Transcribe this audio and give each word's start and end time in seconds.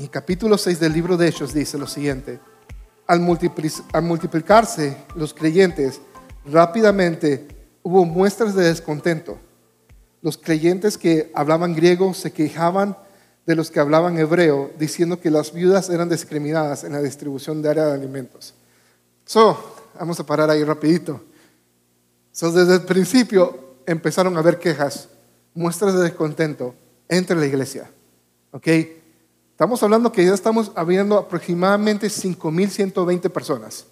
Y 0.00 0.06
capítulo 0.06 0.56
6 0.56 0.78
del 0.78 0.92
libro 0.92 1.16
de 1.16 1.26
Hechos 1.26 1.52
dice 1.52 1.76
lo 1.76 1.88
siguiente, 1.88 2.38
al, 3.08 3.20
al 3.92 4.02
multiplicarse 4.04 4.96
los 5.16 5.34
creyentes, 5.34 6.00
rápidamente 6.46 7.48
hubo 7.82 8.04
muestras 8.04 8.54
de 8.54 8.62
descontento. 8.62 9.40
Los 10.22 10.38
creyentes 10.38 10.96
que 10.96 11.32
hablaban 11.34 11.74
griego 11.74 12.14
se 12.14 12.30
quejaban 12.30 12.96
de 13.44 13.56
los 13.56 13.72
que 13.72 13.80
hablaban 13.80 14.16
hebreo, 14.18 14.70
diciendo 14.78 15.18
que 15.18 15.32
las 15.32 15.52
viudas 15.52 15.90
eran 15.90 16.08
discriminadas 16.08 16.84
en 16.84 16.92
la 16.92 17.02
distribución 17.02 17.60
de 17.60 17.70
área 17.70 17.86
de 17.86 17.94
alimentos. 17.94 18.54
So, 19.24 19.58
vamos 19.98 20.20
a 20.20 20.24
parar 20.24 20.48
ahí 20.48 20.62
rapidito. 20.62 21.24
So, 22.30 22.52
desde 22.52 22.74
el 22.74 22.82
principio 22.82 23.78
empezaron 23.84 24.36
a 24.36 24.40
haber 24.40 24.60
quejas, 24.60 25.08
muestras 25.54 25.94
de 25.94 26.04
descontento 26.04 26.76
entre 27.08 27.34
la 27.34 27.46
iglesia. 27.46 27.90
¿Ok? 28.52 28.68
Estamos 29.58 29.82
hablando 29.82 30.12
que 30.12 30.24
ya 30.24 30.34
estamos 30.34 30.70
habiendo 30.76 31.18
aproximadamente 31.18 32.06
5.120 32.06 33.28
personas. 33.28 33.86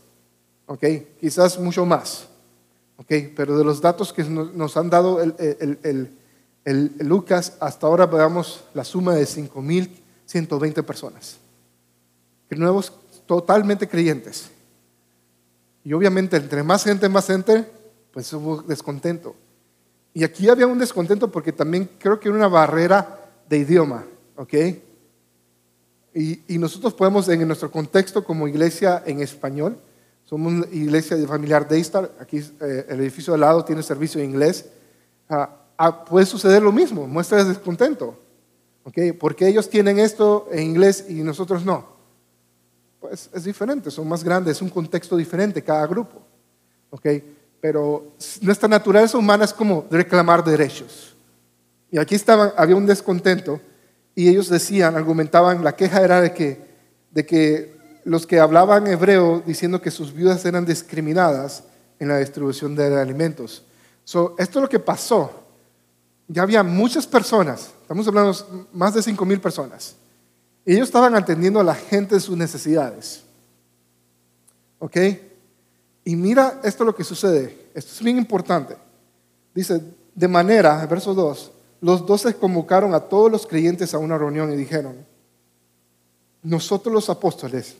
¿Ok? 0.67 0.85
Quizás 1.19 1.59
mucho 1.59 1.85
más. 1.85 2.29
¿Ok? 2.97 3.13
Pero 3.35 3.59
de 3.59 3.65
los 3.65 3.81
datos 3.81 4.13
que 4.13 4.23
nos 4.23 4.77
han 4.77 4.89
dado 4.89 5.21
el, 5.21 6.17
Lucas, 7.01 7.55
hasta 7.59 7.85
ahora 7.89 8.07
veamos 8.07 8.63
la 8.75 8.85
suma 8.85 9.17
de 9.17 9.25
5.120 9.25 10.85
personas. 10.85 11.39
Nuevos, 12.51 12.93
totalmente 13.27 13.89
creyentes. 13.89 14.49
Y 15.83 15.93
obviamente, 15.95 16.37
entre 16.37 16.63
más 16.63 16.85
gente, 16.85 17.09
más 17.09 17.27
gente, 17.27 17.69
pues 18.13 18.33
hubo 18.33 18.63
descontento. 18.63 19.35
Y 20.15 20.23
aquí 20.23 20.49
había 20.49 20.69
un 20.69 20.79
descontento 20.79 21.29
porque 21.33 21.51
también 21.51 21.91
creo 21.99 22.21
que 22.21 22.29
era 22.29 22.39
una 22.39 22.47
barrera 22.47 23.19
de 23.49 23.59
idioma, 23.59 24.05
¿ok? 24.37 24.55
Y, 26.19 26.59
nosotros 26.59 26.95
podemos, 26.95 27.29
en 27.29 27.47
nuestro 27.47 27.71
contexto 27.71 28.25
como 28.25 28.49
iglesia 28.49 29.03
en 29.05 29.21
español, 29.21 29.77
somos 30.25 30.53
una 30.53 30.67
iglesia 30.73 31.17
familiar 31.27 31.69
Daystar, 31.69 32.11
aquí 32.19 32.39
eh, 32.39 32.87
el 32.89 33.01
edificio 33.01 33.35
al 33.35 33.41
lado 33.41 33.65
tiene 33.65 33.83
servicio 33.83 34.21
en 34.21 34.31
inglés. 34.31 34.65
Uh, 35.29 35.45
Ah, 35.79 36.05
puede 36.05 36.25
suceder 36.25 36.63
lo 36.63 36.73
mismo, 36.73 37.07
muestra 37.07 37.39
de 37.39 37.51
descontento. 37.51 38.19
¿Okay? 38.85 39.13
Porque 39.13 39.47
ellos 39.47 39.69
tienen 39.69 39.99
esto 39.99 40.49
en 40.51 40.63
inglés 40.63 41.05
y 41.09 41.15
nosotros 41.15 41.65
no. 41.65 41.97
Pues 43.01 43.29
es 43.33 43.45
diferente, 43.45 43.91
son 43.91 44.09
más 44.09 44.25
grandes, 44.25 44.57
es 44.57 44.63
un 44.63 44.71
contexto 44.71 45.17
diferente 45.17 45.63
cada 45.63 45.87
grupo. 45.87 46.23
¿Okay? 46.91 47.37
Pero 47.61 48.13
nuestra 48.41 48.69
naturaleza 48.69 49.19
humana 49.19 49.45
es 49.45 49.53
como 49.53 49.87
reclamar 49.91 50.43
derechos. 50.43 51.15
Y 51.91 51.99
aquí 51.99 52.15
estaba, 52.15 52.55
había 52.57 52.77
un 52.77 52.87
descontento 52.87 53.61
y 54.17 54.29
ellos 54.29 54.49
decían, 54.49 54.97
argumentaban, 54.97 55.63
la 55.63 55.77
queja 55.77 56.03
era 56.03 56.21
de 56.21 56.35
que, 56.35 56.67
de 57.13 57.25
que 57.25 57.77
los 58.05 58.27
que 58.27 58.41
hablaban 58.41 58.89
hebreo 58.89 59.41
diciendo 59.47 59.81
que 59.81 59.93
sus 59.93 60.13
viudas 60.13 60.45
eran 60.45 60.67
discriminadas 60.67 61.63
en 62.01 62.09
la 62.09 62.19
distribución 62.19 62.75
de 62.75 63.01
alimentos. 63.01 63.63
So, 64.03 64.35
esto 64.39 64.59
es 64.59 64.63
lo 64.63 64.69
que 64.69 64.81
pasó 64.81 65.47
ya 66.29 66.43
había 66.43 66.63
muchas 66.63 67.07
personas, 67.07 67.71
estamos 67.83 68.07
hablando 68.09 68.69
más 68.73 68.95
de 68.95 69.03
5 69.03 69.25
mil 69.25 69.41
personas, 69.41 69.95
y 70.65 70.75
ellos 70.75 70.89
estaban 70.89 71.15
atendiendo 71.15 71.61
a 71.61 71.65
la 71.65 71.75
gente 71.75 72.17
de 72.17 72.21
sus 72.21 72.37
necesidades. 72.37 73.23
¿Ok? 74.79 74.97
Y 76.05 76.17
mira 76.17 76.61
esto 76.65 76.85
lo 76.85 76.95
que 76.95 77.05
sucede, 77.05 77.71
esto 77.75 77.93
es 77.93 78.03
bien 78.03 78.19
importante. 78.19 78.77
Dice, 79.55 79.81
de 80.15 80.29
manera, 80.29 80.85
verso 80.87 81.15
2, 81.15 81.53
los 81.87 82.05
doce 82.05 82.35
convocaron 82.35 82.95
a 82.95 83.01
todos 83.01 83.31
los 83.31 83.47
creyentes 83.47 83.95
a 83.95 83.99
una 83.99 84.19
reunión 84.19 84.53
y 84.53 84.57
dijeron, 84.57 85.07
nosotros 86.43 86.93
los 86.93 87.09
apóstoles 87.09 87.77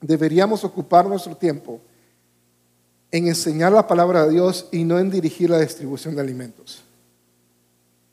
deberíamos 0.00 0.64
ocupar 0.64 1.06
nuestro 1.06 1.36
tiempo 1.36 1.80
en 3.12 3.28
enseñar 3.28 3.70
la 3.70 3.86
palabra 3.86 4.26
de 4.26 4.32
Dios 4.32 4.66
y 4.72 4.82
no 4.82 4.98
en 4.98 5.08
dirigir 5.08 5.50
la 5.50 5.60
distribución 5.60 6.16
de 6.16 6.22
alimentos. 6.22 6.82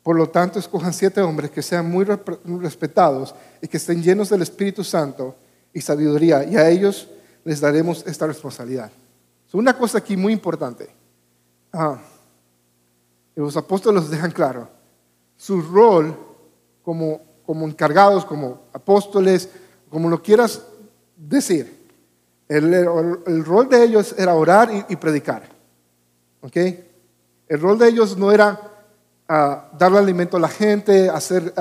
Por 0.04 0.16
lo 0.16 0.30
tanto, 0.30 0.60
escojan 0.60 0.94
siete 0.94 1.22
hombres 1.22 1.50
que 1.50 1.64
sean 1.64 1.90
muy 1.90 2.06
respetados 2.06 3.34
y 3.60 3.68
que 3.68 3.78
estén 3.78 4.04
llenos 4.04 4.30
del 4.30 4.44
Espíritu 4.44 4.84
Santo 4.84 5.36
y 5.74 5.82
sabiduría, 5.82 6.44
y 6.44 6.56
a 6.56 6.70
ellos 6.70 7.08
les 7.44 7.60
daremos 7.60 8.06
esta 8.06 8.28
responsabilidad. 8.28 8.92
una 9.54 9.76
cosa 9.76 9.98
aquí 9.98 10.16
muy 10.16 10.34
importante. 10.34 10.88
Ah, 11.74 12.00
los 13.36 13.58
apóstoles 13.58 14.08
dejan 14.12 14.30
claro. 14.30 14.77
Su 15.38 15.62
rol 15.62 16.18
como, 16.84 17.22
como 17.46 17.66
encargados, 17.66 18.26
como 18.26 18.64
apóstoles, 18.74 19.50
como 19.90 20.10
lo 20.10 20.22
quieras 20.22 20.62
decir, 21.16 21.78
el, 22.48 23.46
rol 23.46 23.68
de 23.70 23.84
ellos 23.84 24.16
era 24.18 24.34
orar 24.34 24.86
y, 24.88 24.96
predicar. 24.96 25.44
¿Ok? 26.42 26.56
El 27.48 27.60
rol 27.60 27.78
de 27.78 27.90
ellos 27.90 28.18
no 28.18 28.32
era 28.32 28.60
darle 29.28 30.00
alimento 30.00 30.38
a 30.38 30.40
la 30.40 30.48
gente, 30.48 31.10
hacer 31.10 31.54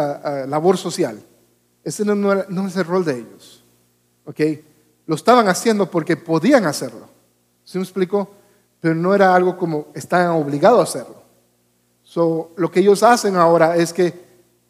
labor 0.48 0.76
social. 0.76 1.20
Ese 1.82 2.04
no, 2.04 2.32
es 2.32 2.76
el 2.76 2.84
rol 2.84 3.04
de 3.04 3.18
ellos. 3.18 3.64
¿ok? 4.24 4.40
Lo 5.06 5.14
estaban 5.14 5.48
haciendo 5.48 5.90
porque 5.90 6.16
podían 6.16 6.66
hacerlo. 6.66 7.08
¿Sí 7.64 7.78
me 7.78 7.84
explico? 7.84 8.30
Pero 8.80 8.94
no 8.94 9.14
era 9.14 9.34
algo 9.34 9.56
como 9.56 9.88
estaban 9.94 10.30
obligados 10.30 10.80
a 10.80 10.82
hacerlo. 10.82 11.22
So, 12.16 12.52
lo 12.56 12.70
que 12.70 12.80
ellos 12.80 13.02
hacen 13.02 13.36
ahora 13.36 13.76
es 13.76 13.92
que 13.92 14.10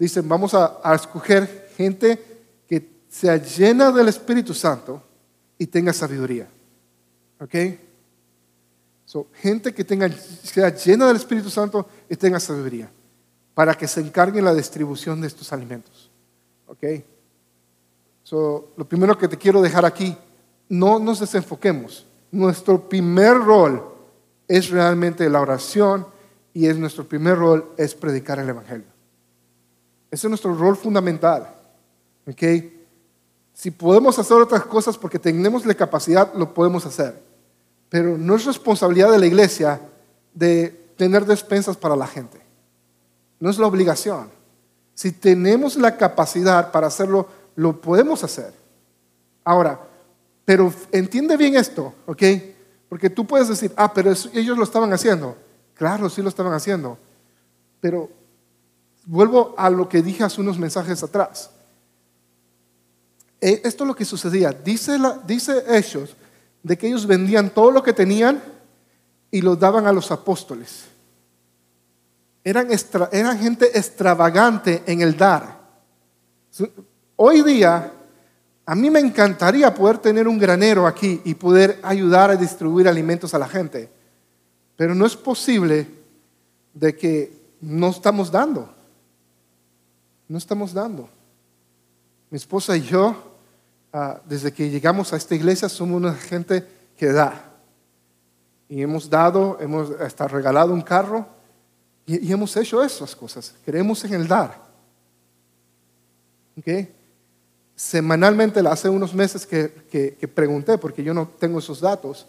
dicen, 0.00 0.28
vamos 0.28 0.52
a, 0.52 0.80
escoger 0.92 1.70
gente 1.76 2.42
que 2.66 3.04
sea 3.08 3.36
llena 3.36 3.92
del 3.92 4.08
Espíritu 4.08 4.52
Santo 4.52 5.00
y 5.56 5.68
tenga 5.68 5.92
sabiduría. 5.92 6.48
¿Ok? 7.38 7.54
gente 9.34 9.72
que 9.72 9.84
tenga, 9.84 10.10
sea 10.10 10.74
llena 10.74 11.06
del 11.06 11.18
Espíritu 11.18 11.48
Santo 11.48 11.86
y 12.10 12.16
tenga 12.16 12.40
sabiduría 12.40 12.90
para 13.54 13.76
que 13.76 13.86
se 13.86 14.00
encargue 14.00 14.42
la 14.42 14.52
distribución 14.52 15.20
de 15.20 15.28
estos 15.28 15.52
alimentos. 15.52 16.10
¿Ok? 16.66 16.84
lo 18.32 18.88
primero 18.88 19.16
que 19.16 19.28
te 19.28 19.38
quiero 19.38 19.62
dejar 19.62 19.84
aquí, 19.84 20.16
no 20.68 20.98
nos 20.98 21.20
desenfoquemos. 21.20 22.06
Nuestro 22.32 22.88
primer 22.88 23.36
rol 23.36 23.84
es 24.48 24.68
realmente 24.68 25.30
la 25.30 25.40
oración 25.40 26.15
y 26.56 26.66
es 26.66 26.78
nuestro 26.78 27.06
primer 27.06 27.36
rol 27.36 27.72
es 27.76 27.94
predicar 27.94 28.38
el 28.38 28.48
Evangelio. 28.48 28.86
Ese 30.10 30.26
es 30.26 30.30
nuestro 30.30 30.54
rol 30.54 30.74
fundamental. 30.74 31.54
¿Ok? 32.26 32.42
Si 33.52 33.70
podemos 33.70 34.18
hacer 34.18 34.38
otras 34.38 34.64
cosas 34.64 34.96
porque 34.96 35.18
tenemos 35.18 35.66
la 35.66 35.74
capacidad, 35.74 36.32
lo 36.32 36.54
podemos 36.54 36.86
hacer. 36.86 37.20
Pero 37.90 38.16
no 38.16 38.36
es 38.36 38.46
responsabilidad 38.46 39.12
de 39.12 39.18
la 39.18 39.26
iglesia 39.26 39.82
de 40.32 40.68
tener 40.96 41.26
despensas 41.26 41.76
para 41.76 41.94
la 41.94 42.06
gente. 42.06 42.40
No 43.38 43.50
es 43.50 43.58
la 43.58 43.66
obligación. 43.66 44.30
Si 44.94 45.12
tenemos 45.12 45.76
la 45.76 45.98
capacidad 45.98 46.72
para 46.72 46.86
hacerlo, 46.86 47.28
lo 47.54 47.82
podemos 47.82 48.24
hacer. 48.24 48.54
Ahora, 49.44 49.78
pero 50.46 50.72
entiende 50.90 51.36
bien 51.36 51.54
esto, 51.54 51.92
¿ok? 52.06 52.22
Porque 52.88 53.10
tú 53.10 53.26
puedes 53.26 53.48
decir, 53.48 53.74
ah, 53.76 53.92
pero 53.92 54.10
ellos 54.32 54.56
lo 54.56 54.64
estaban 54.64 54.90
haciendo. 54.94 55.36
Claro, 55.76 56.08
sí 56.08 56.22
lo 56.22 56.28
estaban 56.28 56.52
haciendo. 56.52 56.98
Pero 57.80 58.10
vuelvo 59.04 59.54
a 59.56 59.70
lo 59.70 59.88
que 59.88 60.02
dije 60.02 60.24
hace 60.24 60.40
unos 60.40 60.58
mensajes 60.58 61.02
atrás. 61.02 61.50
E, 63.40 63.60
esto 63.64 63.84
es 63.84 63.88
lo 63.88 63.94
que 63.94 64.04
sucedía. 64.04 64.52
Dice, 64.52 64.98
la, 64.98 65.20
dice 65.26 65.64
ellos 65.68 66.16
de 66.62 66.76
que 66.76 66.88
ellos 66.88 67.06
vendían 67.06 67.50
todo 67.50 67.70
lo 67.70 67.82
que 67.82 67.92
tenían 67.92 68.42
y 69.30 69.40
lo 69.40 69.54
daban 69.54 69.86
a 69.86 69.92
los 69.92 70.10
apóstoles. 70.10 70.86
Eran, 72.42 72.68
eran 73.12 73.38
gente 73.38 73.78
extravagante 73.78 74.82
en 74.86 75.00
el 75.02 75.16
dar. 75.16 75.60
Hoy 77.16 77.42
día, 77.42 77.92
a 78.64 78.74
mí 78.74 78.90
me 78.90 79.00
encantaría 79.00 79.74
poder 79.74 79.98
tener 79.98 80.26
un 80.26 80.38
granero 80.38 80.86
aquí 80.86 81.20
y 81.24 81.34
poder 81.34 81.78
ayudar 81.82 82.30
a 82.30 82.36
distribuir 82.36 82.88
alimentos 82.88 83.34
a 83.34 83.38
la 83.38 83.48
gente. 83.48 83.95
Pero 84.76 84.94
no 84.94 85.06
es 85.06 85.16
posible 85.16 85.88
de 86.74 86.94
que 86.96 87.32
no 87.60 87.90
estamos 87.90 88.30
dando. 88.30 88.68
No 90.28 90.38
estamos 90.38 90.72
dando. 90.72 91.08
Mi 92.30 92.36
esposa 92.36 92.76
y 92.76 92.82
yo 92.82 93.36
Ah, 93.98 94.20
desde 94.26 94.52
que 94.52 94.68
llegamos 94.68 95.14
a 95.14 95.16
esta 95.16 95.34
iglesia 95.34 95.70
somos 95.70 95.96
una 95.96 96.12
gente 96.12 96.66
que 96.98 97.06
da. 97.06 97.50
Y 98.68 98.82
hemos 98.82 99.08
dado, 99.08 99.56
hemos 99.58 99.90
hasta 99.92 100.28
regalado 100.28 100.74
un 100.74 100.82
carro 100.82 101.26
y, 102.04 102.30
hemos 102.30 102.54
hecho 102.58 102.82
esas 102.82 103.16
cosas. 103.16 103.54
Creemos 103.64 104.04
en 104.04 104.12
el 104.12 104.28
dar. 104.28 104.60
¿Okay? 106.58 106.94
Semanalmente, 107.74 108.60
hace 108.68 108.90
unos 108.90 109.14
meses 109.14 109.46
que, 109.46 109.72
que, 109.90 110.28
pregunté, 110.28 110.76
porque 110.76 111.02
yo 111.02 111.14
no 111.14 111.26
tengo 111.26 111.58
esos 111.58 111.80
datos, 111.80 112.26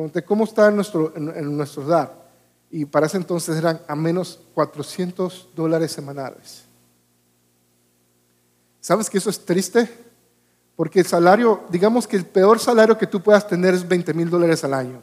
pregunté 0.00 0.24
cómo 0.24 0.44
está 0.44 0.68
en 0.68 0.76
nuestro, 0.76 1.12
en 1.14 1.56
nuestro 1.56 1.84
dar. 1.84 2.30
Y 2.70 2.86
para 2.86 3.06
ese 3.06 3.18
entonces 3.18 3.56
eran 3.56 3.80
a 3.86 3.94
menos 3.94 4.40
400 4.54 5.50
dólares 5.54 5.92
semanales. 5.92 6.64
¿Sabes 8.80 9.10
que 9.10 9.18
eso 9.18 9.28
es 9.28 9.44
triste? 9.44 9.90
Porque 10.74 11.00
el 11.00 11.06
salario, 11.06 11.64
digamos 11.68 12.06
que 12.06 12.16
el 12.16 12.24
peor 12.24 12.58
salario 12.58 12.96
que 12.96 13.06
tú 13.06 13.20
puedas 13.20 13.46
tener 13.46 13.74
es 13.74 13.86
20 13.86 14.14
mil 14.14 14.30
dólares 14.30 14.64
al 14.64 14.72
año. 14.72 15.02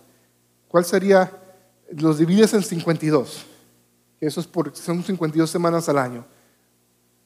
¿Cuál 0.68 0.84
sería? 0.84 1.32
Los 1.92 2.18
divides 2.18 2.56
en 2.56 2.64
52. 2.64 3.46
Eso 4.20 4.40
es 4.40 4.48
por, 4.48 4.76
son 4.76 5.04
52 5.04 5.48
semanas 5.48 5.88
al 5.90 6.00
año. 6.00 6.26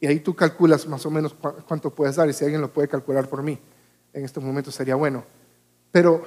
Y 0.02 0.08
ahí 0.08 0.20
tú 0.20 0.36
calculas 0.36 0.86
más 0.88 1.06
o 1.06 1.10
menos 1.10 1.34
cuánto 1.66 1.90
puedes 1.90 2.18
dar. 2.18 2.28
Y 2.28 2.34
si 2.34 2.44
alguien 2.44 2.60
lo 2.60 2.74
puede 2.74 2.90
calcular 2.90 3.30
por 3.30 3.42
mí, 3.42 3.58
en 4.12 4.26
este 4.26 4.42
momento 4.42 4.72
sería 4.72 4.96
bueno. 4.96 5.24
Pero, 5.92 6.24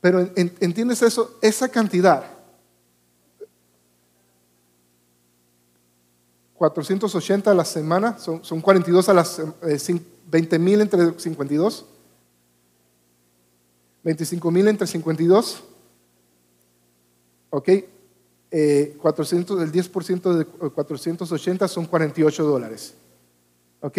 pero 0.00 0.28
¿entiendes 0.36 1.02
eso? 1.02 1.38
Esa 1.42 1.68
cantidad 1.68 2.38
480 6.58 7.50
a 7.50 7.54
la 7.54 7.64
semana, 7.64 8.18
son, 8.18 8.44
son 8.44 8.60
42 8.60 9.08
a 9.08 9.14
las 9.14 9.40
20 9.60 10.56
eh, 10.56 10.58
mil 10.58 10.80
entre 10.80 11.18
52, 11.18 11.86
25 14.02 14.50
mil 14.50 14.66
entre 14.66 14.86
52, 14.86 15.62
ok, 17.50 17.68
eh, 18.50 18.96
400, 19.00 19.62
el 19.62 19.72
10% 19.72 20.34
de 20.34 20.44
480 20.44 21.68
son 21.68 21.86
48 21.86 22.44
dólares, 22.44 22.94
ok. 23.80 23.98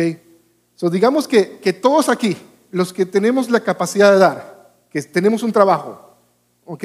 So, 0.75 0.89
digamos 0.89 1.27
que, 1.27 1.59
que 1.59 1.73
todos 1.73 2.09
aquí, 2.09 2.37
los 2.71 2.93
que 2.93 3.05
tenemos 3.05 3.49
la 3.49 3.61
capacidad 3.61 4.11
de 4.11 4.19
dar, 4.19 4.58
que 4.89 5.01
tenemos 5.03 5.43
un 5.43 5.51
trabajo, 5.51 6.17
ok, 6.65 6.83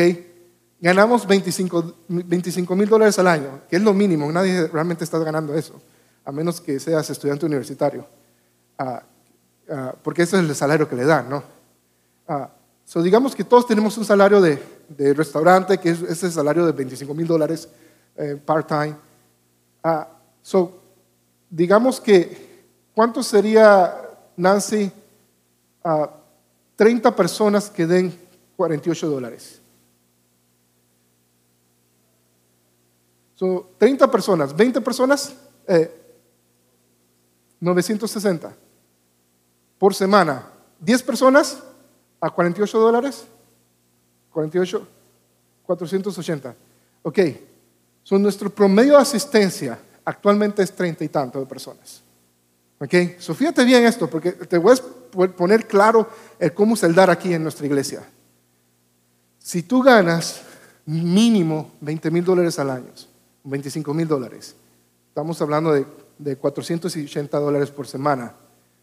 ganamos 0.81 1.27
25 1.27 2.77
mil 2.77 2.89
dólares 2.89 3.19
al 3.19 3.29
año, 3.29 3.63
que 3.69 3.77
es 3.77 3.83
lo 3.83 3.95
mínimo, 3.95 4.31
nadie 4.31 4.67
realmente 4.67 5.05
está 5.05 5.19
ganando 5.19 5.55
eso, 5.55 5.81
a 6.25 6.33
menos 6.33 6.61
que 6.61 6.79
seas 6.79 7.09
estudiante 7.09 7.47
universitario, 7.47 8.07
ah, 8.79 9.03
ah, 9.71 9.95
porque 10.03 10.23
ese 10.23 10.37
es 10.37 10.43
el 10.43 10.55
salario 10.55 10.89
que 10.89 10.97
le 10.97 11.05
dan, 11.05 11.29
¿no? 11.29 11.43
Uh, 12.27 12.47
so 12.85 13.03
digamos 13.03 13.35
que 13.35 13.45
todos 13.45 13.67
tenemos 13.67 13.97
un 13.99 14.05
salario 14.05 14.41
de, 14.41 14.59
restaurante, 15.15 15.79
que 15.79 15.91
es 15.91 16.03
ese 16.03 16.31
salario 16.31 16.67
de 16.67 16.73
25 16.73 17.15
mil 17.15 17.27
dólares 17.27 17.69
eh, 18.17 18.39
part-time. 18.45 18.95
so, 20.43 20.83
digamos 21.49 22.01
que, 22.01 22.67
¿cuánto 22.95 23.23
sería, 23.23 23.95
Nancy, 24.37 24.93
30 26.77 27.15
personas 27.15 27.71
que 27.71 27.87
den 27.87 28.13
48 28.57 29.09
dólares? 29.09 29.61
So, 33.35 33.71
30 33.79 34.11
personas, 34.11 34.55
20 34.57 34.81
personas, 34.81 35.35
960 37.61 38.49
eh, 38.49 38.53
por 39.79 39.95
semana. 39.95 40.51
10 40.81 41.03
personas 41.03 41.63
a 42.21 42.31
48 42.31 42.79
dólares, 42.79 43.25
48, 44.31 44.87
480. 45.67 46.55
Ok, 47.03 47.19
so, 48.03 48.19
nuestro 48.19 48.51
promedio 48.51 48.93
de 48.93 49.03
asistencia 49.03 49.79
actualmente 50.05 50.63
es 50.63 50.73
30 50.73 51.05
y 51.05 51.09
tanto 51.09 51.41
de 51.41 51.47
personas. 51.47 52.04
Ok, 52.79 53.19
so, 53.19 53.35
fíjate 53.35 53.65
bien 53.65 53.85
esto, 53.85 54.11
porque 54.11 54.33
te 54.33 54.59
voy 54.59 54.77
a 54.77 55.29
poner 55.29 55.67
claro 55.67 56.09
el 56.39 56.53
cómo 56.53 56.75
es 56.75 56.83
el 56.83 56.95
dar 56.95 57.11
aquí 57.11 57.33
en 57.33 57.43
nuestra 57.43 57.67
iglesia. 57.67 58.03
Si 59.39 59.63
tú 59.63 59.83
ganas 59.83 60.43
mínimo 60.87 61.73
20 61.81 62.11
mil 62.11 62.25
dólares 62.25 62.59
al 62.59 62.71
año, 62.71 62.91
25 63.45 63.95
mil 63.95 64.09
dólares. 64.09 64.55
Estamos 65.09 65.41
hablando 65.41 65.73
de, 65.73 65.87
de 66.19 66.37
480 66.37 67.39
dólares 67.39 67.71
por 67.71 67.87
semana. 67.87 68.35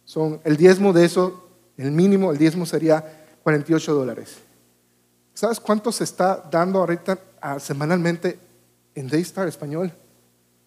Son 0.06 0.40
el 0.44 0.58
diezmo 0.58 0.94
de 0.94 1.06
eso, 1.06 1.50
el 1.78 1.92
mínimo, 1.92 2.32
el 2.32 2.38
diezmo 2.38 2.66
sería 2.66 3.04
48 3.44 3.94
dólares. 3.94 4.38
¿Sabes 5.34 5.60
cuánto 5.60 5.92
se 5.92 6.04
está 6.04 6.48
dando 6.52 6.80
ahorita 6.80 7.18
ah, 7.42 7.60
semanalmente 7.60 8.38
en 8.96 9.08
Daystar 9.08 9.48
español? 9.48 9.92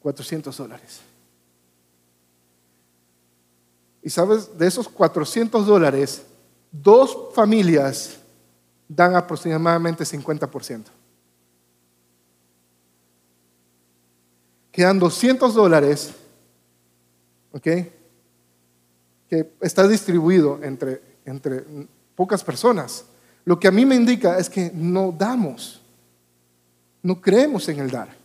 400 0.00 0.56
dólares. 0.56 1.00
Y 4.04 4.10
sabes, 4.10 4.56
de 4.56 4.66
esos 4.68 4.88
400 4.88 5.66
dólares, 5.66 6.22
dos 6.70 7.34
familias 7.34 8.18
dan 8.86 9.16
aproximadamente 9.16 10.04
50%. 10.04 10.84
quedan 14.74 14.98
200 14.98 15.54
dólares, 15.54 16.12
¿ok? 17.52 17.62
Que 19.30 19.52
está 19.60 19.86
distribuido 19.86 20.58
entre, 20.64 21.00
entre 21.24 21.64
pocas 22.16 22.42
personas. 22.42 23.04
Lo 23.44 23.60
que 23.60 23.68
a 23.68 23.70
mí 23.70 23.86
me 23.86 23.94
indica 23.94 24.36
es 24.36 24.50
que 24.50 24.72
no 24.74 25.14
damos, 25.16 25.80
no 27.04 27.20
creemos 27.20 27.68
en 27.68 27.78
el 27.78 27.90
dar. 27.90 28.23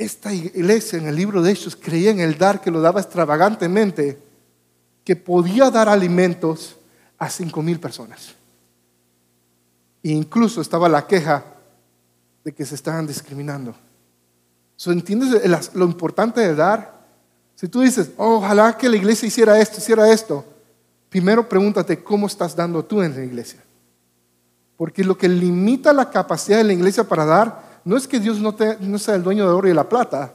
Esta 0.00 0.32
iglesia 0.32 0.98
en 0.98 1.08
el 1.08 1.14
libro 1.14 1.42
de 1.42 1.52
Hechos 1.52 1.76
creía 1.76 2.10
en 2.10 2.20
el 2.20 2.38
dar 2.38 2.62
que 2.62 2.70
lo 2.70 2.80
daba 2.80 3.02
extravagantemente, 3.02 4.18
que 5.04 5.14
podía 5.14 5.70
dar 5.70 5.90
alimentos 5.90 6.76
a 7.18 7.28
cinco 7.28 7.60
mil 7.60 7.78
personas. 7.78 8.34
E 10.02 10.08
incluso 10.12 10.62
estaba 10.62 10.88
la 10.88 11.06
queja 11.06 11.44
de 12.42 12.50
que 12.50 12.64
se 12.64 12.76
estaban 12.76 13.06
discriminando. 13.06 13.74
¿Entiendes 14.86 15.70
lo 15.74 15.84
importante 15.84 16.40
de 16.40 16.54
dar? 16.54 16.98
Si 17.54 17.68
tú 17.68 17.82
dices, 17.82 18.12
ojalá 18.16 18.78
que 18.78 18.88
la 18.88 18.96
iglesia 18.96 19.28
hiciera 19.28 19.60
esto, 19.60 19.80
hiciera 19.80 20.10
esto, 20.10 20.46
primero 21.10 21.46
pregúntate 21.46 22.02
cómo 22.02 22.26
estás 22.26 22.56
dando 22.56 22.82
tú 22.82 23.02
en 23.02 23.14
la 23.14 23.22
iglesia. 23.22 23.62
Porque 24.78 25.04
lo 25.04 25.18
que 25.18 25.28
limita 25.28 25.92
la 25.92 26.08
capacidad 26.08 26.56
de 26.56 26.64
la 26.64 26.72
iglesia 26.72 27.04
para 27.04 27.26
dar 27.26 27.69
no 27.84 27.96
es 27.96 28.06
que 28.06 28.20
Dios 28.20 28.38
no, 28.40 28.98
sea 28.98 29.14
el 29.14 29.22
dueño 29.22 29.44
de 29.46 29.52
oro 29.52 29.68
y 29.68 29.74
la 29.74 29.88
plata, 29.88 30.34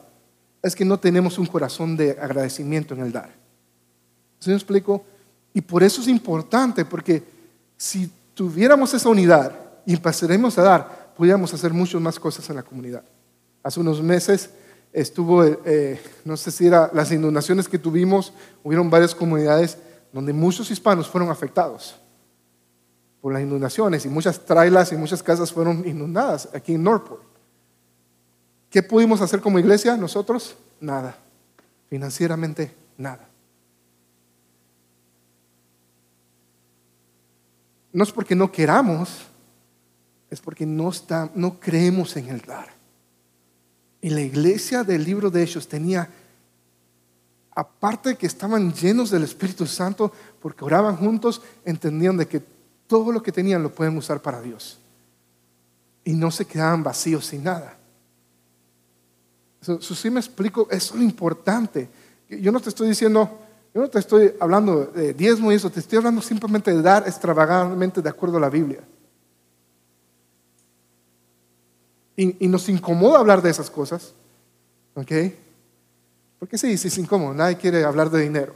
es 0.61 0.75
que 0.75 0.85
no 0.85 0.99
tenemos 0.99 1.37
un 1.37 1.45
corazón 1.45 1.95
de 1.95 2.11
agradecimiento 2.11 2.93
en 2.93 3.01
el 3.01 3.11
dar. 3.11 3.29
¿Sí 4.39 4.49
me 4.49 4.55
explico? 4.55 5.03
Y 5.53 5.61
por 5.61 5.83
eso 5.83 6.01
es 6.01 6.07
importante, 6.07 6.85
porque 6.85 7.23
si 7.77 8.11
tuviéramos 8.33 8.93
esa 8.93 9.09
unidad 9.09 9.51
y 9.85 9.93
empezaremos 9.93 10.57
a 10.57 10.63
dar, 10.63 11.13
podríamos 11.15 11.53
hacer 11.53 11.71
muchas 11.71 12.01
más 12.01 12.19
cosas 12.19 12.49
en 12.49 12.55
la 12.55 12.63
comunidad. 12.63 13.03
Hace 13.63 13.79
unos 13.79 14.01
meses 14.01 14.49
estuvo, 14.91 15.43
eh, 15.43 16.01
no 16.23 16.37
sé 16.37 16.51
si 16.51 16.67
era 16.67 16.89
las 16.93 17.11
inundaciones 17.11 17.67
que 17.67 17.77
tuvimos, 17.77 18.33
hubieron 18.63 18.89
varias 18.89 19.13
comunidades 19.13 19.77
donde 20.11 20.33
muchos 20.33 20.71
hispanos 20.71 21.07
fueron 21.07 21.29
afectados 21.29 21.95
por 23.25 23.33
las 23.33 23.41
inundaciones 23.41 24.05
y 24.05 24.07
muchas 24.07 24.39
trailas 24.45 24.91
y 24.93 24.95
muchas 24.95 25.21
casas 25.21 25.51
fueron 25.51 25.83
inundadas 25.87 26.47
aquí 26.53 26.75
en 26.75 26.83
Norport. 26.83 27.24
¿Qué 28.75 28.83
pudimos 28.83 29.21
hacer 29.21 29.39
como 29.39 29.57
iglesia 29.57 29.95
nosotros? 29.95 30.57
Nada. 30.81 31.17
Financieramente, 31.89 32.75
nada. 32.97 33.25
No 37.93 38.03
es 38.03 38.11
porque 38.11 38.35
no 38.35 38.51
queramos, 38.51 39.27
es 40.29 40.41
porque 40.41 40.65
no, 40.65 40.89
está, 40.89 41.31
no 41.35 41.57
creemos 41.57 42.17
en 42.17 42.27
el 42.27 42.41
dar. 42.41 42.67
Y 44.01 44.09
la 44.09 44.19
iglesia 44.19 44.83
del 44.83 45.05
libro 45.05 45.31
de 45.31 45.43
Hechos 45.43 45.69
tenía, 45.69 46.09
aparte 47.51 48.09
de 48.09 48.15
que 48.17 48.27
estaban 48.27 48.73
llenos 48.73 49.09
del 49.09 49.23
Espíritu 49.23 49.65
Santo, 49.65 50.11
porque 50.41 50.65
oraban 50.65 50.97
juntos, 50.97 51.41
entendían 51.63 52.17
de 52.17 52.27
que 52.27 52.43
todo 52.87 53.13
lo 53.13 53.23
que 53.23 53.31
tenían 53.31 53.63
lo 53.63 53.73
pueden 53.73 53.95
usar 53.95 54.21
para 54.21 54.41
Dios. 54.41 54.79
Y 56.03 56.11
no 56.11 56.29
se 56.29 56.43
quedaban 56.43 56.83
vacíos 56.83 57.27
sin 57.27 57.45
nada. 57.45 57.77
Eso, 59.65 59.95
sí 59.95 60.11
me 60.11 60.19
explico, 60.19 60.67
es 60.69 60.93
lo 60.93 61.01
importante. 61.01 61.89
Yo 62.29 62.51
no 62.51 62.59
te 62.59 62.69
estoy 62.69 62.87
diciendo, 62.87 63.39
yo 63.73 63.81
no 63.81 63.89
te 63.89 63.97
estoy 63.97 64.33
hablando 64.39 64.85
de 64.85 65.13
diezmo 65.13 65.51
y 65.51 65.55
eso, 65.55 65.71
te 65.71 65.79
estoy 65.79 65.97
hablando 65.97 66.21
simplemente 66.21 66.71
de 66.71 66.81
dar 66.81 67.07
extravagantemente 67.07 68.01
de 68.01 68.09
acuerdo 68.09 68.37
a 68.37 68.41
la 68.41 68.49
Biblia. 68.49 68.81
Y, 72.15 72.47
nos 72.47 72.69
incomoda 72.69 73.19
hablar 73.19 73.41
de 73.41 73.49
esas 73.49 73.69
cosas. 73.69 74.13
¿Ok? 74.93 75.11
Porque 76.39 76.57
sí, 76.57 76.77
sí 76.77 76.87
es 76.87 76.97
incómodo. 76.97 77.33
Nadie 77.33 77.57
quiere 77.57 77.83
hablar 77.83 78.09
de 78.09 78.21
dinero. 78.21 78.55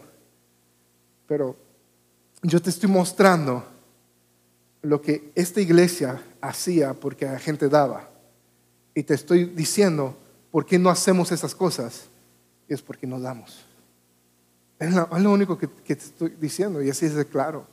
Pero 1.28 1.56
yo 2.44 2.62
te 2.62 2.70
estoy 2.70 2.90
mostrando 2.90 3.66
lo 4.82 5.02
que 5.02 5.32
esta 5.36 5.60
iglesia 5.60 6.22
hacía 6.40 6.94
porque 6.94 7.26
la 7.26 7.40
gente 7.40 7.68
daba. 7.68 8.10
Y 8.94 9.04
te 9.04 9.16
estoy 9.16 9.46
diciendo 9.46 10.16
por 10.52 10.66
qué 10.66 10.80
no 10.80 10.90
hacemos 10.90 11.32
esas 11.32 11.56
cosas. 11.56 12.06
Es 12.68 12.82
porque 12.82 13.08
no 13.08 13.20
damos. 13.20 13.66
Es 14.80 14.94
lo, 14.94 15.32
único 15.32 15.58
que, 15.58 15.68
te 15.68 15.94
estoy 15.94 16.30
diciendo 16.40 16.82
y 16.82 16.90
así 16.90 17.06
es 17.06 17.16
de 17.16 17.26
claro. 17.26 17.66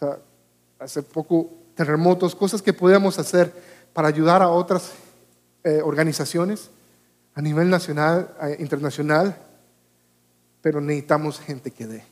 O 0.00 0.16
hace 0.78 1.02
poco 1.02 1.50
terremotos, 1.74 2.34
cosas 2.34 2.60
que 2.60 2.72
podíamos 2.72 3.18
hacer 3.18 3.52
para 3.92 4.08
ayudar 4.08 4.42
a 4.42 4.48
otras 4.48 4.92
eh, 5.64 5.80
organizaciones 5.82 6.70
a 7.34 7.40
nivel 7.40 7.70
nacional, 7.70 8.34
e 8.42 8.60
internacional, 8.60 9.36
pero 10.60 10.80
necesitamos 10.80 11.38
gente 11.38 11.70
que 11.70 11.86
dé. 11.86 12.04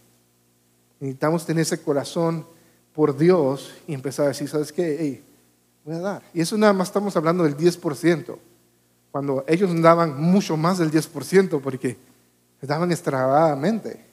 Necesitamos 1.01 1.45
tener 1.45 1.63
ese 1.63 1.83
corazón 1.83 2.47
por 2.95 3.17
Dios 3.17 3.75
y 3.87 3.95
empezar 3.95 4.27
a 4.27 4.29
decir, 4.29 4.49
¿sabes 4.49 4.73
qué? 4.73 5.23
voy 5.85 5.97
a 5.97 5.99
dar. 5.99 6.23
Y 6.33 6.41
eso 6.41 6.57
nada 6.57 6.73
más 6.73 6.89
estamos 6.89 7.17
hablando 7.17 7.45
del 7.45 7.57
10%, 7.57 8.37
cuando 9.17 9.47
ellos 9.49 9.71
daban 9.81 10.21
mucho 10.21 10.59
más 10.59 10.77
del 10.77 10.91
10% 10.91 11.63
porque 11.63 11.97
daban 12.61 12.93
extravagamente. 12.93 14.05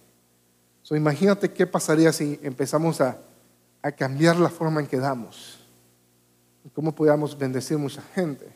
So, 0.81 0.95
imagínate 0.95 1.51
qué 1.51 1.67
pasaría 1.67 2.13
si 2.13 2.39
empezamos 2.41 3.01
a, 3.01 3.17
a 3.81 3.91
cambiar 3.91 4.38
la 4.38 4.48
forma 4.48 4.79
en 4.79 4.88
que 4.88 4.95
damos. 4.95 5.60
¿Cómo 6.74 6.95
podíamos 6.95 7.38
bendecir 7.38 7.75
a 7.75 7.81
mucha 7.81 8.01
gente? 8.15 8.48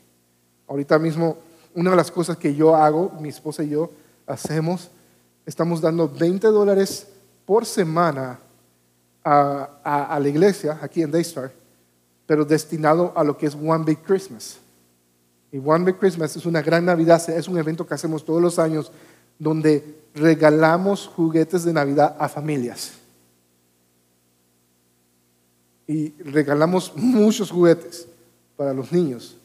Ahorita 0.70 0.98
mismo, 0.98 1.38
una 1.76 1.90
de 1.90 1.98
las 1.98 2.10
cosas 2.10 2.38
que 2.38 2.56
yo 2.56 2.74
hago, 2.74 3.12
mi 3.20 3.28
esposa 3.28 3.62
y 3.62 3.72
yo 3.72 3.92
hacemos, 4.26 4.90
estamos 5.46 5.82
dando 5.82 6.08
20 6.08 6.48
dólares 6.48 7.10
por 7.46 7.66
semana 7.66 8.40
a, 9.22 10.18
la 10.18 10.30
iglesia 10.30 10.80
aquí 10.82 11.02
en 11.02 11.12
Daystar, 11.12 11.52
pero 12.26 12.46
destinado 12.46 13.12
a 13.18 13.26
lo 13.26 13.38
que 13.38 13.48
es 13.48 13.54
One 13.54 13.84
Big 13.84 14.02
Christmas. 14.02 14.62
Y 15.52 15.60
One 15.60 15.86
Big 15.86 15.98
Christmas 15.98 16.36
es 16.36 16.46
una 16.46 16.62
gran 16.62 16.86
Navidad, 16.86 17.30
es 17.30 17.48
un 17.48 17.58
evento 17.58 17.88
que 17.88 17.94
hacemos 17.94 18.26
todos 18.26 18.42
los 18.42 18.60
años 18.60 18.92
donde 19.40 20.02
regalamos 20.14 21.08
juguetes 21.08 21.64
de 21.64 21.74
Navidad 21.74 22.16
a 22.20 22.28
familias. 22.28 22.94
Y 25.88 26.10
regalamos 26.22 26.92
muchos 26.96 27.50
juguetes 27.50 28.08
para 28.58 28.74
los 28.74 28.92
niños. 28.92 29.38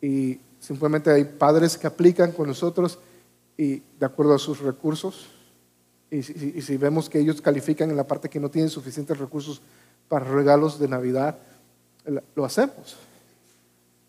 Y 0.00 0.40
simplemente 0.60 1.10
hay 1.10 1.24
padres 1.24 1.76
que 1.76 1.86
aplican 1.86 2.32
con 2.32 2.46
nosotros 2.46 2.98
y 3.56 3.82
de 3.98 4.06
acuerdo 4.06 4.34
a 4.34 4.38
sus 4.38 4.60
recursos. 4.60 5.28
Y 6.10 6.22
si, 6.22 6.76
vemos 6.78 7.10
que 7.10 7.18
ellos 7.18 7.42
califican 7.42 7.90
en 7.90 7.96
la 7.96 8.06
parte 8.06 8.30
que 8.30 8.40
no 8.40 8.50
tienen 8.50 8.70
suficientes 8.70 9.18
recursos 9.18 9.60
para 10.08 10.24
regalos 10.24 10.78
de 10.78 10.88
Navidad, 10.88 11.36
lo 12.34 12.46
hacemos. 12.46 12.96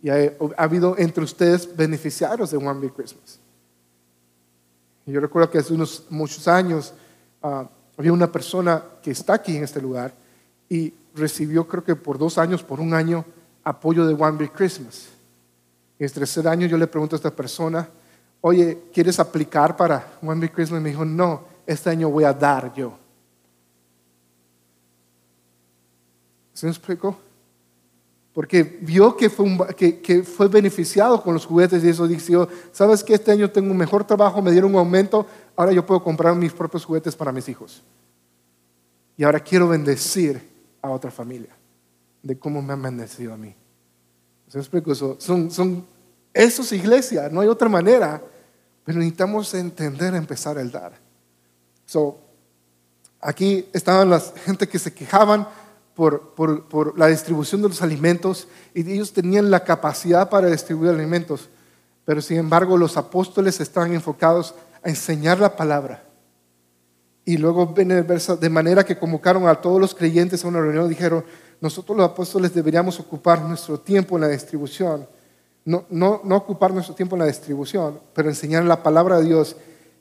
Y 0.02 0.10
ha, 0.10 0.34
habido 0.58 0.98
entre 0.98 1.24
ustedes 1.24 1.76
beneficiarios 1.76 2.52
de 2.52 2.58
One 2.58 2.80
Big 2.80 2.94
Christmas. 2.94 3.40
yo 5.06 5.20
recuerdo 5.20 5.50
que 5.50 5.58
hace 5.58 5.74
unos 5.74 6.06
muchos 6.10 6.48
años 6.48 6.94
ah, 7.42 7.68
había 7.98 8.14
una 8.14 8.32
persona 8.32 8.84
que 9.02 9.12
está 9.12 9.34
aquí 9.34 9.58
en 9.58 9.64
este 9.64 9.82
lugar 9.82 10.14
y 10.70 10.94
recibió 11.16 11.68
creo 11.68 11.84
que 11.84 11.96
por 11.96 12.18
dos 12.18 12.38
años, 12.38 12.64
por 12.64 12.80
un 12.80 12.94
año, 12.94 13.26
apoyo 13.64 14.06
de 14.06 14.14
One 14.14 14.38
Big 14.38 14.52
Christmas. 14.52 15.10
En 15.98 16.06
el 16.06 16.12
tercer 16.12 16.48
año 16.48 16.66
yo 16.68 16.78
le 16.78 16.88
pregunto 16.88 17.16
a 17.16 17.18
esta 17.18 17.36
persona, 17.36 17.90
oye, 18.42 18.84
¿quieres 18.94 19.20
aplicar 19.20 19.76
para 19.76 20.14
One 20.22 20.42
Big 20.42 20.54
Christmas? 20.54 20.80
Y 20.80 20.84
me 20.84 20.90
dijo, 20.92 21.04
no, 21.04 21.44
este 21.66 21.90
año 21.90 22.10
voy 22.10 22.24
a 22.24 22.34
dar 22.34 22.74
yo. 22.74 22.98
¿Se 26.54 26.66
me 26.66 26.72
explicó? 26.72 27.18
Porque 28.34 28.64
vio 28.64 29.18
que 29.18 29.30
fue, 29.30 29.46
que, 29.76 30.24
fue, 30.24 30.48
beneficiado 30.48 31.22
con 31.22 31.34
los 31.34 31.46
juguetes 31.46 31.84
y 31.84 31.90
eso 31.90 32.08
dijo, 32.08 32.48
¿sabes 32.72 33.04
que 33.04 33.14
Este 33.14 33.32
año 33.32 33.50
tengo 33.50 33.72
un 33.72 33.78
mejor 33.78 34.04
trabajo, 34.04 34.42
me 34.42 34.52
dieron 34.52 34.72
un 34.72 34.80
aumento, 34.80 35.26
ahora 35.56 35.72
yo 35.72 35.86
puedo 35.86 36.04
comprar 36.04 36.36
mis 36.36 36.54
propios 36.54 36.86
juguetes 36.86 37.16
para 37.16 37.32
mis 37.32 37.50
hijos. 37.50 37.82
Y 39.18 39.24
ahora 39.24 39.40
quiero 39.40 39.68
bendecir 39.68 40.42
a 40.82 40.90
otra 40.90 41.12
familia 41.12 41.50
de 42.22 42.38
cómo 42.38 42.62
me 42.62 42.74
han 42.74 42.82
bendecido 42.82 43.34
a 43.34 43.38
mí. 43.38 43.54
¿Se 44.48 44.60
explico? 44.60 44.96
Son, 44.96 45.52
son 45.52 45.86
eso 46.34 46.62
es 46.62 46.72
iglesia, 46.72 47.30
no 47.30 47.42
hay 47.42 47.48
otra 47.48 47.68
manera. 47.68 48.22
Pero 48.84 49.00
necesitamos 49.00 49.54
entender, 49.54 50.16
empezar 50.16 50.58
el 50.58 50.72
dar. 50.72 50.94
So, 51.86 52.18
aquí 53.20 53.68
estaban 53.74 54.10
las 54.10 54.34
gente 54.46 54.68
que 54.68 54.80
se 54.80 54.94
quejaban 54.94 55.48
por, 56.00 56.98
la 56.98 57.08
distribución 57.08 57.62
de 57.62 57.70
los 57.70 57.82
alimentos 57.82 58.48
y 58.74 58.90
ellos 58.92 59.12
tenían 59.12 59.52
la 59.52 59.64
capacidad 59.64 60.30
para 60.30 60.48
distribuir 60.48 60.92
alimentos. 60.92 61.50
Pero 62.06 62.22
sin 62.22 62.38
embargo, 62.38 62.78
los 62.78 62.98
apóstoles 62.98 63.60
estaban 63.60 63.94
enfocados 63.94 64.56
a 64.84 64.90
enseñar 64.90 65.40
la 65.40 65.56
palabra. 65.56 66.04
Y 67.26 67.38
luego 67.38 67.74
ven 67.74 67.92
el 67.92 68.04
verso, 68.04 68.38
de 68.38 68.50
manera 68.50 68.84
que 68.84 68.98
convocaron 68.98 69.48
a 69.48 69.56
todos 69.56 69.80
los 69.80 69.94
creyentes 69.94 70.44
a 70.44 70.48
una 70.48 70.62
reunión 70.62 70.90
dijeron, 70.90 71.24
nosotros 71.62 71.98
los 71.98 72.10
apóstoles 72.10 72.54
deberíamos 72.54 73.00
ocupar 73.00 73.42
nuestro 73.42 73.80
tiempo 73.80 74.16
en 74.16 74.22
la 74.22 74.30
distribución 74.30 75.06
no, 75.66 75.86
no, 75.90 76.22
no 76.24 76.36
ocupar 76.36 76.74
nuestro 76.74 76.96
tiempo 76.96 77.16
en 77.16 77.20
la 77.20 77.28
distribución, 77.28 78.00
pero 78.14 78.30
enseñar 78.30 78.64
la 78.64 78.82
palabra 78.82 79.20
de 79.20 79.26
Dios 79.26 79.56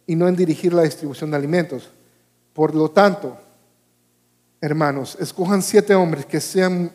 y 0.07 0.17
no 0.17 0.27
en 0.27 0.35
dirigir 0.35 0.73
la 0.73 0.83
distribución 0.83 1.31
de 1.31 1.37
alimentos. 1.37 1.91
Por 2.55 2.75
lo 2.75 2.91
tanto, 2.91 3.37
hermanos, 4.61 5.17
escojan 5.21 5.63
siete 5.63 5.95
hombres 5.95 6.27
que 6.27 6.41
sean 6.41 6.93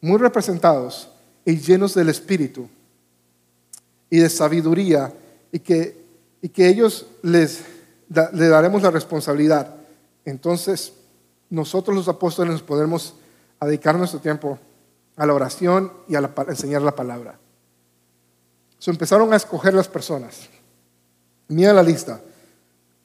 muy 0.00 0.18
representados 0.18 1.10
y 1.44 1.58
llenos 1.58 1.94
del 1.94 2.08
Espíritu 2.08 2.68
y 4.10 4.18
de 4.18 4.28
sabiduría 4.28 5.12
y 5.50 5.58
que, 5.60 6.04
y 6.42 6.48
que 6.48 6.68
ellos 6.68 7.06
les 7.22 7.64
le 8.08 8.48
daremos 8.48 8.82
la 8.82 8.92
responsabilidad. 8.92 9.74
Entonces, 10.24 10.92
nosotros 11.50 11.96
los 11.96 12.08
apóstoles 12.08 12.52
nos 12.52 12.62
podemos 12.62 13.14
dedicar 13.60 13.96
nuestro 13.96 14.20
tiempo 14.20 14.58
a 15.16 15.26
la 15.26 15.34
oración 15.34 15.92
y 16.08 16.14
a 16.14 16.30
enseñar 16.48 16.82
la 16.82 16.94
palabra 16.94 17.38
empezaron 18.90 19.32
a 19.32 19.36
escoger 19.36 19.74
las 19.74 19.88
personas. 19.88 20.48
Mira 21.48 21.72
la 21.72 21.82
lista. 21.82 22.20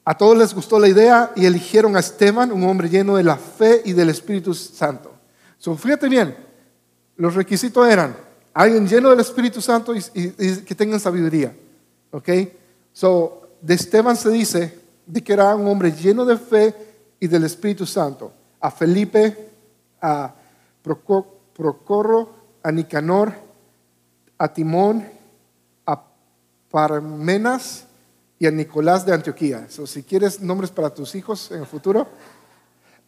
A 0.04 0.16
todos 0.16 0.36
les 0.36 0.54
gustó 0.54 0.78
la 0.78 0.88
idea 0.88 1.32
y 1.36 1.46
eligieron 1.46 1.96
a 1.96 2.00
Esteban, 2.00 2.50
un 2.50 2.64
hombre 2.64 2.88
lleno 2.88 3.16
de 3.16 3.22
la 3.22 3.36
fe 3.36 3.82
y 3.84 3.92
del 3.92 4.08
Espíritu 4.08 4.52
Santo. 4.52 5.12
So, 5.58 5.76
fíjate 5.76 6.08
bien, 6.08 6.36
los 7.16 7.34
requisitos 7.34 7.88
eran 7.88 8.16
alguien 8.52 8.86
lleno 8.86 9.10
del 9.10 9.20
Espíritu 9.20 9.60
Santo 9.60 9.94
y, 9.94 10.02
que 10.62 10.74
tengan 10.74 10.98
sabiduría. 10.98 11.54
¿Ok? 12.10 12.28
So, 12.92 13.50
de 13.60 13.74
Esteban 13.74 14.16
se 14.16 14.30
dice 14.30 14.80
de 15.06 15.22
que 15.22 15.32
era 15.32 15.54
un 15.54 15.68
hombre 15.68 15.92
lleno 15.92 16.24
de 16.24 16.36
fe 16.36 16.74
y 17.20 17.28
del 17.28 17.44
Espíritu 17.44 17.86
Santo. 17.86 18.32
A 18.60 18.70
Felipe, 18.70 19.50
a 20.00 20.34
Procorro, 20.82 22.34
a 22.62 22.72
Nicanor, 22.72 23.32
a 24.38 24.52
Timón 24.52 25.04
Parmenas 26.72 27.86
y 28.42 28.46
a 28.48 28.50
Nicolás 28.50 29.06
de 29.06 29.12
Antioquía. 29.12 29.68
si 29.68 30.02
quieres 30.02 30.40
nombres 30.40 30.72
para 30.72 30.90
tus 30.90 31.14
hijos 31.14 31.52
en 31.52 31.60
el 31.60 31.66
futuro, 31.66 32.08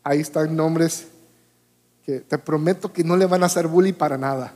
ahí 0.04 0.20
están 0.20 0.54
nombres 0.54 1.08
que 2.04 2.20
te 2.20 2.38
prometo 2.38 2.92
que 2.92 3.02
no 3.02 3.16
le 3.16 3.26
van 3.26 3.42
a 3.42 3.46
hacer 3.46 3.66
bully 3.66 3.92
para 3.92 4.16
nada. 4.16 4.54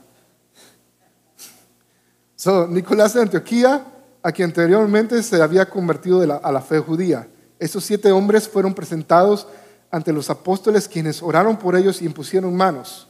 So, 2.37 2.69
Nicolás 2.69 3.13
de 3.15 3.23
Antioquía, 3.23 3.85
a 4.23 4.31
quien 4.31 4.51
anteriormente 4.51 5.21
se 5.25 5.43
había 5.43 5.69
convertido 5.69 6.23
a 6.41 6.53
la 6.53 6.61
fe 6.61 6.79
judía. 6.79 7.27
Esos 7.59 7.85
siete 7.85 8.13
hombres 8.13 8.49
fueron 8.49 8.73
presentados 8.73 9.49
ante 9.91 10.13
los 10.13 10.31
apóstoles 10.31 10.87
quienes 10.87 11.25
oraron 11.25 11.57
por 11.57 11.75
ellos 11.75 12.01
y 12.01 12.05
impusieron 12.05 12.55
manos. 12.55 13.09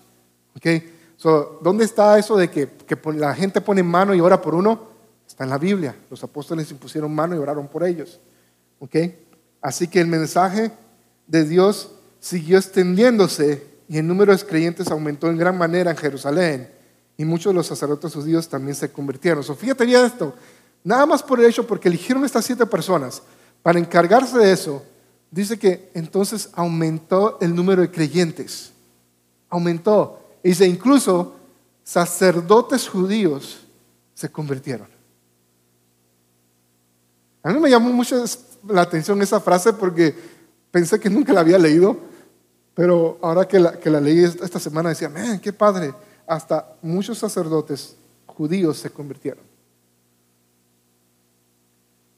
Okay? 0.56 0.90
So, 1.18 1.60
¿Dónde 1.62 1.84
está 1.84 2.18
eso 2.18 2.34
de 2.38 2.48
que, 2.48 2.66
que 2.66 2.98
la 3.12 3.34
gente 3.34 3.60
pone 3.60 3.82
mano 3.82 4.14
y 4.14 4.22
ora 4.22 4.40
por 4.40 4.54
uno? 4.54 4.96
En 5.38 5.48
la 5.48 5.58
Biblia. 5.58 5.94
Los 6.10 6.22
apóstoles 6.24 6.70
impusieron 6.70 7.14
mano 7.14 7.34
y 7.34 7.38
oraron 7.38 7.68
por 7.68 7.84
ellos. 7.84 8.20
¿Ok? 8.78 8.96
Así 9.60 9.88
que 9.88 10.00
el 10.00 10.06
mensaje 10.06 10.72
de 11.26 11.44
Dios 11.44 11.92
siguió 12.20 12.58
extendiéndose 12.58 13.66
y 13.88 13.98
el 13.98 14.06
número 14.06 14.36
de 14.36 14.44
creyentes 14.44 14.88
aumentó 14.88 15.28
en 15.28 15.38
gran 15.38 15.56
manera 15.56 15.90
en 15.90 15.96
Jerusalén. 15.96 16.70
Y 17.16 17.24
muchos 17.24 17.52
de 17.52 17.54
los 17.54 17.66
sacerdotes 17.66 18.14
judíos 18.14 18.48
también 18.48 18.74
se 18.74 18.90
convirtieron. 18.90 19.42
So, 19.42 19.54
fíjate 19.54 19.84
bien 19.84 20.04
esto. 20.04 20.34
Nada 20.84 21.06
más 21.06 21.22
por 21.22 21.40
el 21.40 21.46
hecho, 21.46 21.66
porque 21.66 21.88
eligieron 21.88 22.24
estas 22.24 22.44
siete 22.44 22.64
personas 22.66 23.22
para 23.62 23.78
encargarse 23.78 24.38
de 24.38 24.52
eso, 24.52 24.84
dice 25.30 25.58
que 25.58 25.90
entonces 25.94 26.48
aumentó 26.52 27.38
el 27.40 27.54
número 27.54 27.82
de 27.82 27.90
creyentes. 27.90 28.72
Aumentó. 29.48 30.20
Y 30.42 30.50
dice, 30.50 30.66
incluso 30.66 31.34
sacerdotes 31.82 32.88
judíos 32.88 33.60
se 34.14 34.30
convirtieron. 34.30 34.97
A 37.48 37.50
mí 37.50 37.60
me 37.60 37.70
llamó 37.70 37.88
mucho 37.88 38.22
la 38.68 38.82
atención 38.82 39.22
esa 39.22 39.40
frase 39.40 39.72
porque 39.72 40.14
pensé 40.70 41.00
que 41.00 41.08
nunca 41.08 41.32
la 41.32 41.40
había 41.40 41.56
leído, 41.56 41.96
pero 42.74 43.18
ahora 43.22 43.48
que 43.48 43.58
la, 43.58 43.80
que 43.80 43.88
la 43.88 44.02
leí 44.02 44.22
esta 44.22 44.60
semana 44.60 44.90
decía, 44.90 45.08
man, 45.08 45.40
qué 45.40 45.50
padre, 45.50 45.94
hasta 46.26 46.76
muchos 46.82 47.16
sacerdotes 47.16 47.96
judíos 48.26 48.76
se 48.76 48.90
convirtieron. 48.90 49.42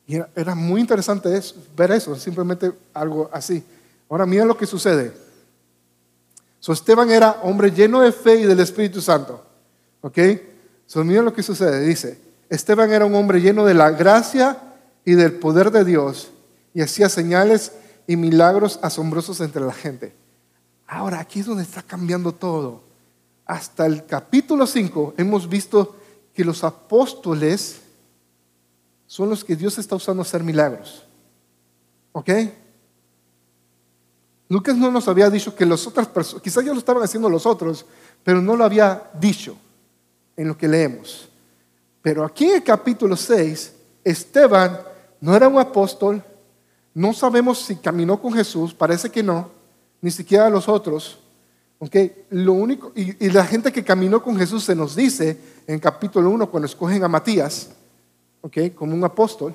Y 0.08 0.16
era, 0.34 0.56
muy 0.56 0.80
interesante 0.80 1.28
ver 1.76 1.92
eso, 1.92 2.16
simplemente 2.16 2.72
algo 2.92 3.30
así. 3.32 3.62
Ahora 4.08 4.26
mira 4.26 4.44
lo 4.44 4.56
que 4.56 4.66
sucede. 4.66 5.12
So 6.58 6.72
Esteban 6.72 7.08
era 7.08 7.38
hombre 7.44 7.70
lleno 7.70 8.00
de 8.00 8.10
fe 8.10 8.40
y 8.40 8.46
del 8.46 8.58
Espíritu 8.58 9.00
Santo. 9.00 9.46
¿Ok? 10.00 10.18
So 10.88 11.04
mira 11.04 11.22
lo 11.22 11.32
que 11.32 11.44
sucede. 11.44 11.86
Dice, 11.86 12.18
Esteban 12.48 12.90
era 12.90 13.04
un 13.04 13.14
hombre 13.14 13.40
lleno 13.40 13.64
de 13.64 13.74
la 13.74 13.92
gracia 13.92 14.64
y 15.04 15.12
del 15.12 15.34
poder 15.34 15.70
de 15.70 15.84
Dios 15.84 16.30
y 16.74 16.82
hacía 16.82 17.08
señales 17.08 17.72
y 18.06 18.16
milagros 18.16 18.78
asombrosos 18.82 19.40
entre 19.40 19.62
la 19.62 19.72
gente. 19.72 20.14
Ahora, 20.86 21.20
aquí 21.20 21.40
es 21.40 21.46
donde 21.46 21.62
está 21.62 21.82
cambiando 21.82 22.32
todo. 22.32 22.82
Hasta 23.46 23.86
el 23.86 24.04
capítulo 24.06 24.66
5 24.66 25.14
hemos 25.16 25.48
visto 25.48 25.96
que 26.34 26.44
los 26.44 26.64
apóstoles 26.64 27.80
son 29.06 29.28
los 29.28 29.44
que 29.44 29.56
Dios 29.56 29.78
está 29.78 29.96
usando 29.96 30.22
a 30.22 30.24
hacer 30.24 30.42
milagros. 30.42 31.04
¿Ok? 32.12 32.30
Lucas 34.48 34.76
no 34.76 34.90
nos 34.90 35.06
había 35.06 35.30
dicho 35.30 35.54
que 35.54 35.64
las 35.64 35.86
otras 35.86 36.08
personas, 36.08 36.42
quizás 36.42 36.64
ya 36.64 36.72
lo 36.72 36.78
estaban 36.78 37.02
haciendo 37.02 37.30
los 37.30 37.46
otros, 37.46 37.86
pero 38.24 38.42
no 38.42 38.56
lo 38.56 38.64
había 38.64 39.10
dicho 39.20 39.56
en 40.36 40.48
lo 40.48 40.58
que 40.58 40.66
leemos. 40.66 41.28
Pero 42.02 42.24
aquí 42.24 42.46
en 42.46 42.56
el 42.56 42.64
capítulo 42.64 43.16
6, 43.16 43.72
Esteban 44.02 44.80
no 45.20 45.36
era 45.36 45.48
un 45.48 45.58
apóstol, 45.58 46.22
no 46.94 47.12
sabemos 47.12 47.58
si 47.58 47.76
caminó 47.76 48.20
con 48.20 48.32
Jesús, 48.32 48.74
parece 48.74 49.10
que 49.10 49.22
no, 49.22 49.50
ni 50.00 50.10
siquiera 50.10 50.50
los 50.50 50.68
otros. 50.68 51.18
Okay, 51.82 52.26
lo 52.28 52.52
único, 52.52 52.92
y, 52.94 53.30
la 53.30 53.44
gente 53.46 53.72
que 53.72 53.82
caminó 53.82 54.22
con 54.22 54.36
Jesús 54.36 54.64
se 54.64 54.74
nos 54.74 54.94
dice 54.94 55.38
en 55.66 55.78
capítulo 55.78 56.28
1 56.28 56.50
cuando 56.50 56.66
escogen 56.66 57.02
a 57.02 57.08
Matías, 57.08 57.70
okay, 58.42 58.70
como 58.70 58.94
un 58.94 59.02
apóstol, 59.02 59.54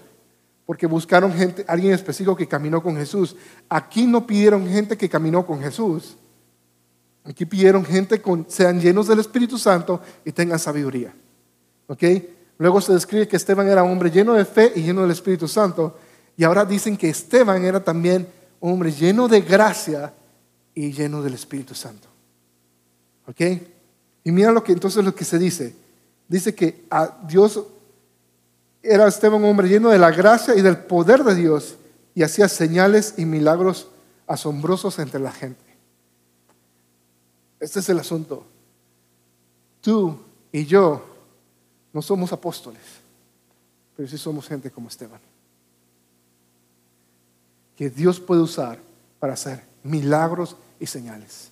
porque 0.66 0.88
buscaron 0.88 1.32
gente, 1.34 1.64
alguien 1.68 1.94
específico 1.94 2.36
que 2.36 2.48
caminó 2.48 2.82
con 2.82 2.96
Jesús. 2.96 3.36
Aquí 3.70 4.08
no 4.08 4.26
pidieron 4.26 4.68
gente 4.68 4.98
que 4.98 5.08
caminó 5.08 5.46
con 5.46 5.62
Jesús. 5.62 6.18
Aquí 7.24 7.46
pidieron 7.46 7.86
gente 7.86 8.20
que 8.20 8.46
sean 8.48 8.82
llenos 8.82 9.08
del 9.08 9.20
Espíritu 9.20 9.60
Santo 9.60 10.02
y 10.24 10.32
tengan 10.32 10.58
sabiduría. 10.58 11.14
Okay, 11.88 12.35
Luego 12.58 12.82
se 12.82 12.94
describe 12.94 13.28
que 13.28 13.36
Esteban 13.36 13.68
era 13.68 13.84
un 13.84 13.92
hombre 13.92 14.10
lleno 14.10 14.34
de 14.34 14.46
fe 14.46 14.72
y 14.76 14.82
lleno 14.82 15.02
del 15.02 15.12
Espíritu 15.12 15.48
Santo. 15.48 15.98
Y 16.38 16.44
ahora 16.44 16.66
dicen 16.66 16.98
que 16.98 17.10
Esteban 17.10 17.64
era 17.64 17.84
también 17.84 18.28
un 18.60 18.74
hombre 18.74 18.92
lleno 18.92 19.28
de 19.28 19.42
gracia 19.42 20.14
y 20.74 20.92
lleno 20.92 21.22
del 21.22 21.34
Espíritu 21.34 21.76
Santo. 21.76 22.08
¿Ok? 23.28 23.42
Y 24.24 24.32
mira 24.32 24.52
lo 24.52 24.64
que 24.64 24.72
entonces 24.72 25.04
lo 25.04 25.14
que 25.14 25.26
se 25.26 25.38
dice. 25.38 25.76
Dice 26.28 26.56
que 26.56 26.86
a 26.90 27.18
Dios 27.28 27.62
era 28.82 29.08
Esteban 29.08 29.44
un 29.44 29.50
hombre 29.50 29.68
lleno 29.68 29.90
de 29.90 29.98
la 29.98 30.12
gracia 30.12 30.56
y 30.56 30.62
del 30.62 30.78
poder 30.78 31.24
de 31.24 31.36
Dios 31.36 31.76
y 32.14 32.24
hacía 32.24 32.48
señales 32.48 33.16
y 33.18 33.26
milagros 33.26 33.88
asombrosos 34.28 35.00
entre 35.00 35.20
la 35.20 35.32
gente. 35.32 35.64
Este 37.60 37.80
es 37.80 37.90
el 37.90 38.00
asunto. 38.00 38.46
Tú 39.82 40.20
y 40.52 40.66
yo 40.66 41.15
no 41.96 42.02
somos 42.02 42.34
apóstoles, 42.34 42.82
pero 43.96 44.06
sí 44.06 44.18
somos 44.18 44.50
gente 44.50 44.70
como 44.70 44.90
Esteban. 44.90 45.22
Que 47.74 47.90
Dios 47.90 48.20
puede 48.20 48.42
usar 48.42 48.78
para 49.18 49.32
hacer 49.32 49.64
milagros 49.82 50.58
y 50.78 50.88
señales. 50.88 51.52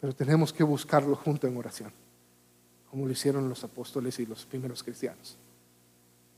Pero 0.00 0.12
tenemos 0.12 0.52
que 0.52 0.64
buscarlo 0.64 1.14
junto 1.14 1.46
en 1.46 1.56
oración, 1.56 1.92
como 2.90 3.06
lo 3.06 3.12
hicieron 3.12 3.48
los 3.48 3.62
apóstoles 3.62 4.18
y 4.18 4.26
los 4.26 4.44
primeros 4.44 4.82
cristianos. 4.82 5.36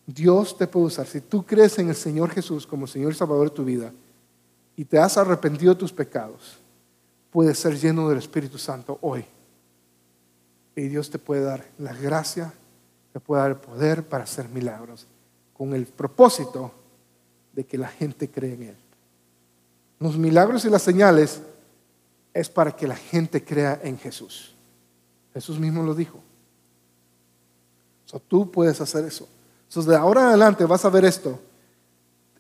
Dios 0.04 0.54
te 0.58 0.66
puede 0.66 0.88
usar. 0.88 1.06
Si 1.06 1.22
tú 1.22 1.46
crees 1.46 1.78
en 1.78 1.88
el 1.88 1.96
Señor 1.96 2.28
Jesús 2.28 2.66
como 2.66 2.86
Señor 2.86 3.12
y 3.12 3.14
Salvador 3.14 3.48
de 3.48 3.56
tu 3.56 3.64
vida 3.64 3.90
y 4.76 4.84
te 4.84 4.98
has 4.98 5.16
arrepentido 5.16 5.72
de 5.72 5.80
tus 5.80 5.94
pecados, 5.94 6.58
puedes 7.30 7.58
ser 7.58 7.80
lleno 7.80 8.06
del 8.10 8.18
Espíritu 8.18 8.58
Santo 8.58 8.98
hoy. 9.00 9.24
Y 10.76 10.88
Dios 10.88 11.10
te 11.10 11.18
puede 11.18 11.42
dar 11.42 11.64
la 11.78 11.92
gracia, 11.92 12.52
te 13.12 13.20
puede 13.20 13.42
dar 13.42 13.50
el 13.52 13.56
poder 13.58 14.02
para 14.04 14.24
hacer 14.24 14.48
milagros, 14.48 15.06
con 15.52 15.74
el 15.74 15.86
propósito 15.86 16.72
de 17.52 17.64
que 17.64 17.78
la 17.78 17.88
gente 17.88 18.28
cree 18.28 18.54
en 18.54 18.62
Él. 18.62 18.76
Los 20.00 20.16
milagros 20.16 20.64
y 20.64 20.70
las 20.70 20.82
señales 20.82 21.40
es 22.32 22.48
para 22.48 22.72
que 22.72 22.88
la 22.88 22.96
gente 22.96 23.44
crea 23.44 23.80
en 23.82 23.96
Jesús. 23.96 24.54
Jesús 25.32 25.58
mismo 25.58 25.82
lo 25.82 25.94
dijo. 25.94 26.20
tú 28.28 28.50
puedes 28.50 28.80
hacer 28.80 29.04
eso. 29.04 29.28
Entonces, 29.68 29.90
de 29.90 29.96
ahora 29.96 30.22
en 30.22 30.26
adelante 30.28 30.64
vas 30.64 30.84
a 30.84 30.90
ver 30.90 31.04
esto. 31.04 31.40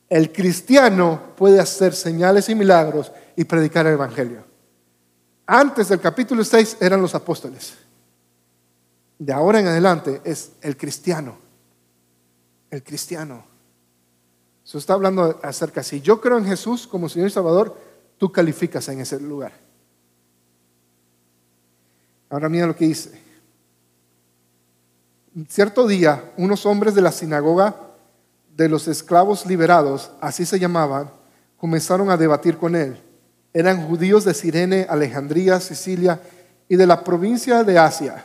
El 0.08 0.32
cristiano 0.32 1.20
puede 1.36 1.58
hacer 1.58 1.94
señales 1.94 2.48
y 2.48 2.54
milagros 2.54 3.10
y 3.34 3.44
predicar 3.44 3.86
el 3.86 3.94
Evangelio. 3.94 4.44
Antes 5.46 5.88
del 5.88 6.00
capítulo 6.00 6.44
6 6.44 6.78
eran 6.80 7.02
los 7.02 7.14
apóstoles. 7.14 7.74
De 9.18 9.32
ahora 9.32 9.60
en 9.60 9.66
adelante 9.66 10.20
es 10.24 10.52
el 10.60 10.76
cristiano. 10.76 11.36
El 12.70 12.82
cristiano. 12.82 13.44
Se 14.64 14.78
está 14.78 14.94
hablando 14.94 15.38
acerca, 15.42 15.82
si 15.82 16.00
yo 16.00 16.20
creo 16.20 16.38
en 16.38 16.46
Jesús 16.46 16.86
como 16.86 17.08
Señor 17.08 17.28
y 17.28 17.32
Salvador, 17.32 17.78
tú 18.18 18.32
calificas 18.32 18.88
en 18.88 19.00
ese 19.00 19.20
lugar. 19.20 19.52
Ahora 22.30 22.48
mira 22.48 22.66
lo 22.66 22.74
que 22.74 22.86
dice. 22.86 23.20
Cierto 25.48 25.86
día, 25.86 26.32
unos 26.36 26.64
hombres 26.64 26.94
de 26.94 27.02
la 27.02 27.12
sinagoga 27.12 27.76
de 28.56 28.68
los 28.68 28.88
esclavos 28.88 29.46
liberados, 29.46 30.12
así 30.20 30.46
se 30.46 30.58
llamaban, 30.58 31.10
comenzaron 31.56 32.10
a 32.10 32.16
debatir 32.16 32.56
con 32.56 32.76
él. 32.76 33.00
Eran 33.52 33.86
judíos 33.86 34.24
de 34.24 34.34
Sirene, 34.34 34.86
Alejandría, 34.88 35.60
Sicilia 35.60 36.20
y 36.68 36.76
de 36.76 36.86
la 36.86 37.04
provincia 37.04 37.64
de 37.64 37.78
Asia. 37.78 38.24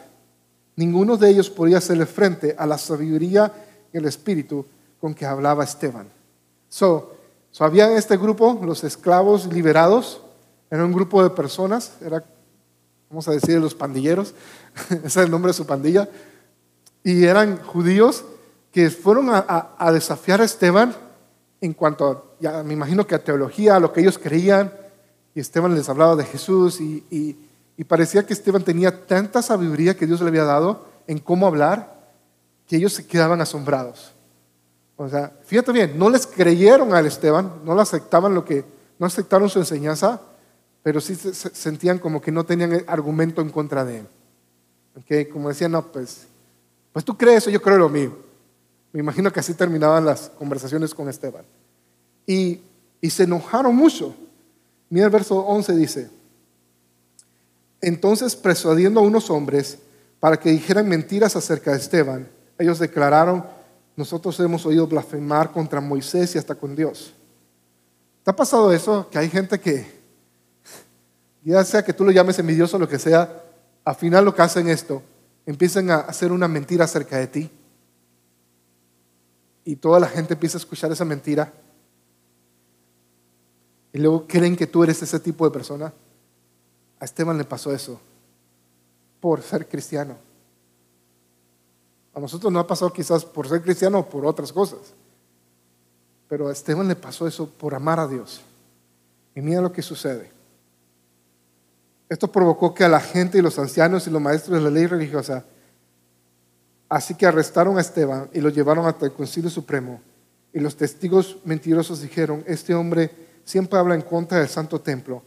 Ninguno 0.79 1.17
de 1.17 1.29
ellos 1.29 1.49
podía 1.49 1.79
hacerle 1.79 2.05
frente 2.05 2.55
a 2.57 2.65
la 2.65 2.77
sabiduría 2.77 3.51
y 3.91 3.97
el 3.97 4.05
espíritu 4.05 4.65
con 5.01 5.13
que 5.13 5.25
hablaba 5.25 5.65
Esteban. 5.65 6.07
So, 6.69 7.17
so 7.51 7.65
había 7.65 7.91
en 7.91 7.97
este 7.97 8.15
grupo 8.15 8.57
los 8.63 8.85
esclavos 8.85 9.45
liberados, 9.47 10.21
era 10.71 10.85
un 10.85 10.93
grupo 10.93 11.21
de 11.21 11.31
personas, 11.31 11.91
era 11.99 12.23
vamos 13.09 13.27
a 13.27 13.31
decir, 13.31 13.59
los 13.59 13.75
pandilleros, 13.75 14.33
ese 14.89 15.05
es 15.05 15.17
el 15.17 15.29
nombre 15.29 15.49
de 15.49 15.55
su 15.55 15.65
pandilla, 15.65 16.07
y 17.03 17.25
eran 17.25 17.61
judíos 17.61 18.23
que 18.71 18.89
fueron 18.89 19.31
a, 19.31 19.91
desafiar 19.91 20.39
a 20.39 20.45
Esteban 20.45 20.95
en 21.59 21.73
cuanto, 21.73 22.07
a, 22.07 22.23
ya 22.39 22.63
me 22.63 22.71
imagino 22.71 23.05
que 23.05 23.15
a 23.15 23.21
teología, 23.21 23.75
a 23.75 23.79
lo 23.81 23.91
que 23.91 23.99
ellos 23.99 24.17
creían, 24.17 24.71
y 25.35 25.41
Esteban 25.41 25.75
les 25.75 25.89
hablaba 25.89 26.15
de 26.15 26.23
Jesús, 26.23 26.79
y, 26.79 27.35
y 27.79 27.85
parecía 27.85 28.25
que 28.25 28.33
Esteban 28.33 28.65
tenía 28.65 29.05
tanta 29.07 29.41
sabiduría 29.41 29.95
que 29.95 30.05
Dios 30.05 30.19
le 30.19 30.27
había 30.27 30.43
dado 30.43 30.85
en 31.07 31.17
cómo 31.17 31.47
hablar, 31.47 31.97
que 32.67 32.75
ellos 32.75 32.91
se 32.91 33.07
quedaban 33.07 33.39
asombrados. 33.39 34.11
O 34.97 35.07
sea, 35.07 35.31
fíjate 35.45 35.71
bien, 35.71 35.97
no 35.97 36.09
les 36.09 36.27
creyeron 36.27 36.93
al 36.93 37.05
Esteban, 37.05 37.61
no 37.63 37.79
aceptaban 37.79 38.35
lo 38.35 38.43
que, 38.43 38.65
no 38.99 39.05
aceptaron 39.05 39.49
su 39.49 39.59
enseñanza, 39.59 40.19
pero 40.83 40.99
sí 40.99 41.15
se 41.15 41.31
sentían 41.33 41.99
como 41.99 42.19
que 42.19 42.33
no 42.33 42.43
tenían 42.43 42.83
argumento 42.85 43.41
en 43.41 43.49
contra 43.49 43.85
de 43.85 43.99
él. 43.99 44.07
¿Okay? 44.97 45.27
Como 45.27 45.47
decían, 45.47 45.71
no, 45.71 45.89
pues, 45.89 46.27
pues 46.91 47.05
tú 47.05 47.17
crees 47.17 47.43
eso, 47.43 47.49
yo 47.49 47.61
creo 47.61 47.77
lo 47.77 47.87
mío. 47.87 48.11
Me 48.91 48.99
imagino 48.99 49.31
que 49.31 49.39
así 49.39 49.53
terminaban 49.53 50.03
las 50.03 50.31
conversaciones 50.37 50.93
con 50.93 51.07
Esteban. 51.07 51.45
Y, 52.27 52.59
y 52.99 53.09
se 53.09 53.23
enojaron 53.23 53.73
mucho. 53.73 54.13
Mira 54.89 55.05
el 55.05 55.11
verso 55.13 55.37
11 55.37 55.75
dice, 55.77 56.18
entonces 57.81 58.35
persuadiendo 58.35 58.99
a 58.99 59.03
unos 59.03 59.29
hombres 59.29 59.79
para 60.19 60.37
que 60.37 60.49
dijeran 60.49 60.87
mentiras 60.87 61.35
acerca 61.35 61.71
de 61.71 61.77
Esteban, 61.77 62.27
ellos 62.57 62.79
declararon, 62.79 63.45
nosotros 63.95 64.39
hemos 64.39 64.65
oído 64.65 64.87
blasfemar 64.87 65.51
contra 65.51 65.81
Moisés 65.81 66.35
y 66.35 66.37
hasta 66.37 66.55
con 66.55 66.75
Dios. 66.75 67.13
¿Te 68.23 68.31
ha 68.31 68.35
pasado 68.35 68.71
eso? 68.71 69.09
Que 69.09 69.17
hay 69.17 69.29
gente 69.29 69.59
que 69.59 69.99
ya 71.43 71.63
sea 71.63 71.83
que 71.83 71.93
tú 71.93 72.03
lo 72.03 72.11
llames 72.11 72.37
envidioso 72.39 72.77
o 72.77 72.79
lo 72.79 72.87
que 72.87 72.99
sea, 72.99 73.43
al 73.83 73.95
final 73.95 74.25
lo 74.25 74.35
que 74.35 74.41
hacen 74.41 74.67
esto, 74.67 75.01
empiezan 75.45 75.89
a 75.89 75.99
hacer 75.99 76.31
una 76.31 76.47
mentira 76.47 76.85
acerca 76.85 77.17
de 77.17 77.27
ti. 77.27 77.49
Y 79.65 79.75
toda 79.75 79.99
la 79.99 80.07
gente 80.07 80.33
empieza 80.33 80.57
a 80.57 80.59
escuchar 80.61 80.91
esa 80.91 81.05
mentira. 81.05 81.51
Y 83.93 83.99
luego 83.99 84.27
creen 84.27 84.55
que 84.55 84.67
tú 84.67 84.83
eres 84.83 85.01
ese 85.01 85.19
tipo 85.19 85.45
de 85.45 85.51
persona. 85.51 85.93
A 86.99 87.05
Esteban 87.05 87.37
le 87.37 87.45
pasó 87.45 87.73
eso 87.73 87.99
por 89.19 89.41
ser 89.41 89.67
cristiano. 89.67 90.15
A 92.13 92.19
nosotros 92.19 92.51
no 92.51 92.59
ha 92.59 92.67
pasado 92.67 92.91
quizás 92.91 93.23
por 93.23 93.47
ser 93.47 93.61
cristiano 93.61 93.99
o 93.99 94.09
por 94.09 94.25
otras 94.25 94.51
cosas. 94.51 94.79
Pero 96.27 96.47
a 96.47 96.51
Esteban 96.51 96.87
le 96.87 96.95
pasó 96.95 97.27
eso 97.27 97.49
por 97.49 97.73
amar 97.73 97.99
a 97.99 98.07
Dios. 98.07 98.41
Y 99.35 99.41
mira 99.41 99.61
lo 99.61 99.71
que 99.71 99.81
sucede. 99.81 100.31
Esto 102.09 102.31
provocó 102.31 102.73
que 102.73 102.83
a 102.83 102.89
la 102.89 102.99
gente 102.99 103.37
y 103.37 103.41
los 103.41 103.57
ancianos 103.59 104.07
y 104.07 104.09
los 104.09 104.21
maestros 104.21 104.57
de 104.57 104.63
la 104.63 104.71
ley 104.71 104.87
religiosa, 104.87 105.45
así 106.89 107.13
que 107.13 107.27
arrestaron 107.27 107.77
a 107.77 107.81
Esteban 107.81 108.29
y 108.33 108.41
lo 108.41 108.49
llevaron 108.49 108.87
hasta 108.87 109.05
el 109.05 109.13
Concilio 109.13 109.49
Supremo. 109.49 110.01
Y 110.51 110.59
los 110.59 110.75
testigos 110.75 111.37
mentirosos 111.45 112.01
dijeron, 112.01 112.43
este 112.47 112.73
hombre 112.73 113.11
siempre 113.45 113.77
habla 113.77 113.93
en 113.93 114.01
contra 114.01 114.39
del 114.39 114.49
Santo 114.49 114.81
Templo, 114.81 115.21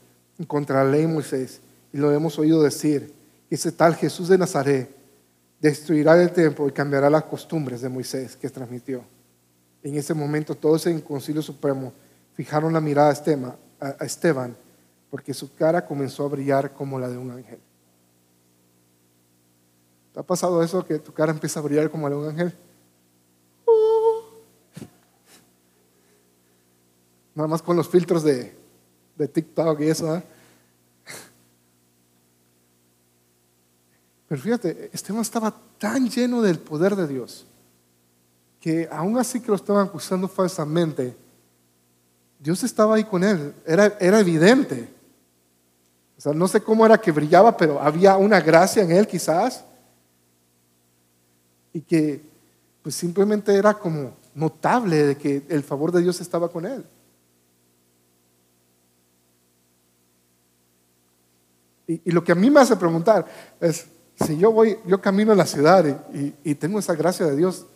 contra 0.44 0.84
la 0.84 0.90
ley 0.90 1.02
de 1.02 1.08
Moisés. 1.08 1.60
Y 1.92 1.98
lo 1.98 2.12
hemos 2.12 2.38
oído 2.38 2.62
decir, 2.62 3.12
que 3.48 3.54
ese 3.54 3.72
tal 3.72 3.94
Jesús 3.94 4.28
de 4.28 4.38
Nazaret 4.38 4.88
destruirá 5.60 6.20
el 6.20 6.32
templo 6.32 6.68
y 6.68 6.72
cambiará 6.72 7.08
las 7.08 7.24
costumbres 7.24 7.80
de 7.82 7.88
Moisés 7.88 8.36
que 8.36 8.50
transmitió. 8.50 9.04
En 9.82 9.96
ese 9.96 10.14
momento 10.14 10.54
todos 10.54 10.86
en 10.86 11.00
Concilio 11.00 11.42
Supremo 11.42 11.92
fijaron 12.34 12.72
la 12.72 12.80
mirada 12.80 13.10
a 13.80 14.04
Esteban, 14.04 14.56
porque 15.10 15.34
su 15.34 15.54
cara 15.54 15.84
comenzó 15.84 16.24
a 16.24 16.28
brillar 16.28 16.72
como 16.72 16.98
la 16.98 17.08
de 17.08 17.18
un 17.18 17.30
ángel. 17.30 17.58
¿Te 20.12 20.20
ha 20.20 20.22
pasado 20.22 20.62
eso 20.62 20.84
que 20.84 20.98
tu 20.98 21.12
cara 21.12 21.32
empieza 21.32 21.60
a 21.60 21.62
brillar 21.62 21.90
como 21.90 22.08
la 22.08 22.16
de 22.16 22.20
un 22.22 22.28
ángel? 22.28 22.54
Nada 27.34 27.48
más 27.48 27.62
con 27.62 27.76
los 27.76 27.88
filtros 27.88 28.22
de, 28.22 28.54
de 29.22 29.28
TikTok 29.28 29.80
eso. 29.80 30.16
¿eh? 30.16 30.22
Pero 34.28 34.40
fíjate, 34.40 34.90
Esteban 34.92 35.22
estaba 35.22 35.54
tan 35.78 36.08
lleno 36.08 36.42
del 36.42 36.58
poder 36.58 36.96
de 36.96 37.06
Dios 37.06 37.46
que 38.62 38.88
aún 38.92 39.18
así 39.18 39.40
que 39.40 39.48
lo 39.48 39.56
estaban 39.56 39.88
acusando 39.88 40.28
falsamente, 40.28 41.16
Dios 42.38 42.62
estaba 42.62 42.94
ahí 42.94 43.02
con 43.02 43.24
él. 43.24 43.52
Era, 43.66 43.96
era 43.98 44.20
evidente. 44.20 44.88
O 46.16 46.20
sea, 46.20 46.32
no 46.32 46.46
sé 46.46 46.60
cómo 46.60 46.86
era 46.86 46.96
que 46.96 47.10
brillaba, 47.10 47.56
pero 47.56 47.80
había 47.80 48.16
una 48.16 48.40
gracia 48.40 48.84
en 48.84 48.92
él 48.92 49.08
quizás. 49.08 49.64
Y 51.72 51.80
que 51.80 52.22
pues 52.82 52.94
simplemente 52.94 53.52
era 53.52 53.74
como 53.74 54.14
notable 54.32 55.06
de 55.06 55.16
que 55.16 55.42
el 55.48 55.64
favor 55.64 55.90
de 55.90 56.02
Dios 56.02 56.20
estaba 56.20 56.48
con 56.48 56.64
él. 56.64 56.84
Y, 62.04 62.10
lo 62.10 62.22
que 62.22 62.32
a 62.32 62.36
mí 62.36 62.50
me 62.50 62.60
hace 62.60 62.76
preguntar 62.76 63.26
es, 63.60 63.86
si 64.24 64.36
yo 64.36 64.52
voy, 64.52 64.78
yo 64.86 65.00
camino 65.00 65.32
en 65.32 65.38
la 65.38 65.46
ciudad 65.46 65.84
y, 66.44 66.54
tengo 66.54 66.78
esa 66.78 66.94
gracia 66.94 67.26
de 67.26 67.36
Dios, 67.36 67.66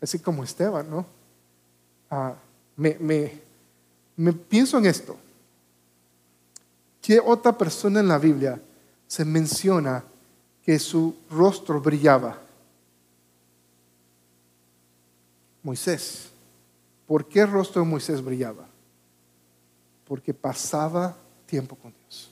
así 0.00 0.18
como 0.18 0.42
Esteban, 0.42 0.90
¿no? 0.90 1.06
Ah, 2.10 2.34
me, 2.76 2.96
me 4.16 4.32
pienso 4.32 4.78
en 4.78 4.86
esto. 4.86 5.16
¿Qué 7.00 7.20
otra 7.20 7.56
persona 7.56 8.00
en 8.00 8.08
la 8.08 8.18
Biblia 8.18 8.60
se 9.06 9.24
menciona 9.24 10.04
que 10.62 10.78
su 10.78 11.16
rostro 11.30 11.80
brillaba? 11.80 12.38
Moisés. 15.62 16.30
¿Por 17.06 17.26
qué 17.26 17.40
el 17.40 17.50
rostro 17.50 17.82
de 17.82 17.88
Moisés 17.88 18.22
brillaba? 18.22 18.66
Porque 20.06 20.32
pasaba 20.32 21.16
tiempo 21.46 21.76
con 21.76 21.92
Dios. 21.92 22.31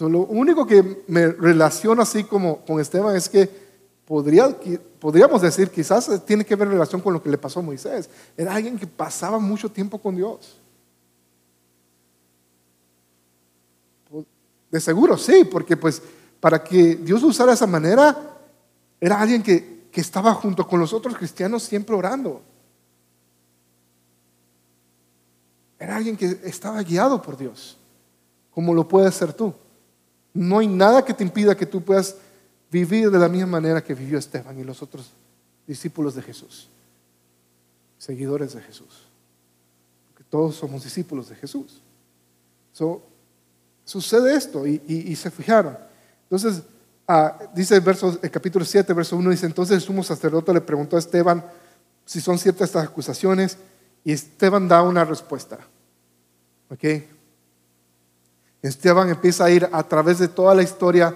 Lo 0.00 0.20
único 0.20 0.66
que 0.66 1.04
me 1.08 1.28
relaciona 1.28 2.02
así 2.02 2.24
como 2.24 2.64
con 2.64 2.80
Esteban 2.80 3.16
es 3.16 3.28
que 3.28 3.48
podría, 4.04 4.54
podríamos 4.98 5.40
decir, 5.40 5.70
quizás 5.70 6.24
tiene 6.24 6.44
que 6.44 6.54
ver 6.54 6.68
relación 6.68 7.00
con 7.00 7.14
lo 7.14 7.22
que 7.22 7.30
le 7.30 7.38
pasó 7.38 7.60
a 7.60 7.62
Moisés. 7.62 8.08
Era 8.36 8.54
alguien 8.54 8.78
que 8.78 8.86
pasaba 8.86 9.38
mucho 9.38 9.70
tiempo 9.70 9.98
con 9.98 10.16
Dios. 10.16 10.58
De 14.70 14.80
seguro 14.80 15.16
sí, 15.16 15.44
porque 15.44 15.76
pues 15.76 16.02
para 16.40 16.62
que 16.62 16.96
Dios 16.96 17.22
usara 17.22 17.54
esa 17.54 17.66
manera, 17.66 18.38
era 19.00 19.20
alguien 19.20 19.42
que, 19.42 19.88
que 19.90 20.00
estaba 20.00 20.34
junto 20.34 20.66
con 20.66 20.78
los 20.78 20.92
otros 20.92 21.16
cristianos 21.16 21.62
siempre 21.62 21.96
orando. 21.96 22.42
Era 25.78 25.96
alguien 25.96 26.16
que 26.16 26.40
estaba 26.44 26.82
guiado 26.82 27.20
por 27.22 27.36
Dios, 27.36 27.76
como 28.50 28.74
lo 28.74 28.86
puedes 28.86 29.14
ser 29.14 29.32
tú. 29.32 29.54
No 30.36 30.58
hay 30.58 30.66
nada 30.66 31.04
que 31.04 31.14
te 31.14 31.24
impida 31.24 31.56
que 31.56 31.66
tú 31.66 31.82
puedas 31.82 32.16
vivir 32.70 33.10
de 33.10 33.18
la 33.18 33.28
misma 33.28 33.46
manera 33.46 33.82
que 33.82 33.94
vivió 33.94 34.18
Esteban 34.18 34.58
y 34.58 34.64
los 34.64 34.82
otros 34.82 35.10
discípulos 35.66 36.14
de 36.14 36.22
Jesús, 36.22 36.68
seguidores 37.98 38.52
de 38.52 38.60
Jesús. 38.60 39.02
Todos 40.28 40.56
somos 40.56 40.84
discípulos 40.84 41.28
de 41.28 41.36
Jesús. 41.36 41.80
sucede 43.84 44.36
esto 44.36 44.66
y, 44.66 45.16
se 45.16 45.30
fijaron. 45.30 45.78
Entonces, 46.24 46.62
ah, 47.08 47.38
dice 47.54 47.76
el, 47.76 47.84
el 48.22 48.30
capítulo 48.30 48.64
7, 48.64 48.92
verso 48.92 49.16
1, 49.16 49.30
dice, 49.30 49.46
entonces 49.46 49.76
el 49.76 49.80
sumo 49.80 50.02
sacerdote 50.02 50.52
le 50.52 50.60
preguntó 50.60 50.96
a 50.96 50.98
Esteban 50.98 51.44
si 52.04 52.20
son 52.20 52.38
ciertas 52.38 52.68
estas 52.68 52.84
acusaciones 52.84 53.56
y 54.04 54.12
Esteban 54.12 54.68
da 54.68 54.82
una 54.82 55.04
respuesta. 55.04 55.58
¿Ok? 56.68 56.84
Esteban 58.62 59.08
empieza 59.08 59.44
a 59.44 59.50
ir 59.50 59.68
a 59.70 59.82
través 59.82 60.18
de 60.18 60.28
toda 60.28 60.54
la 60.54 60.62
historia 60.62 61.14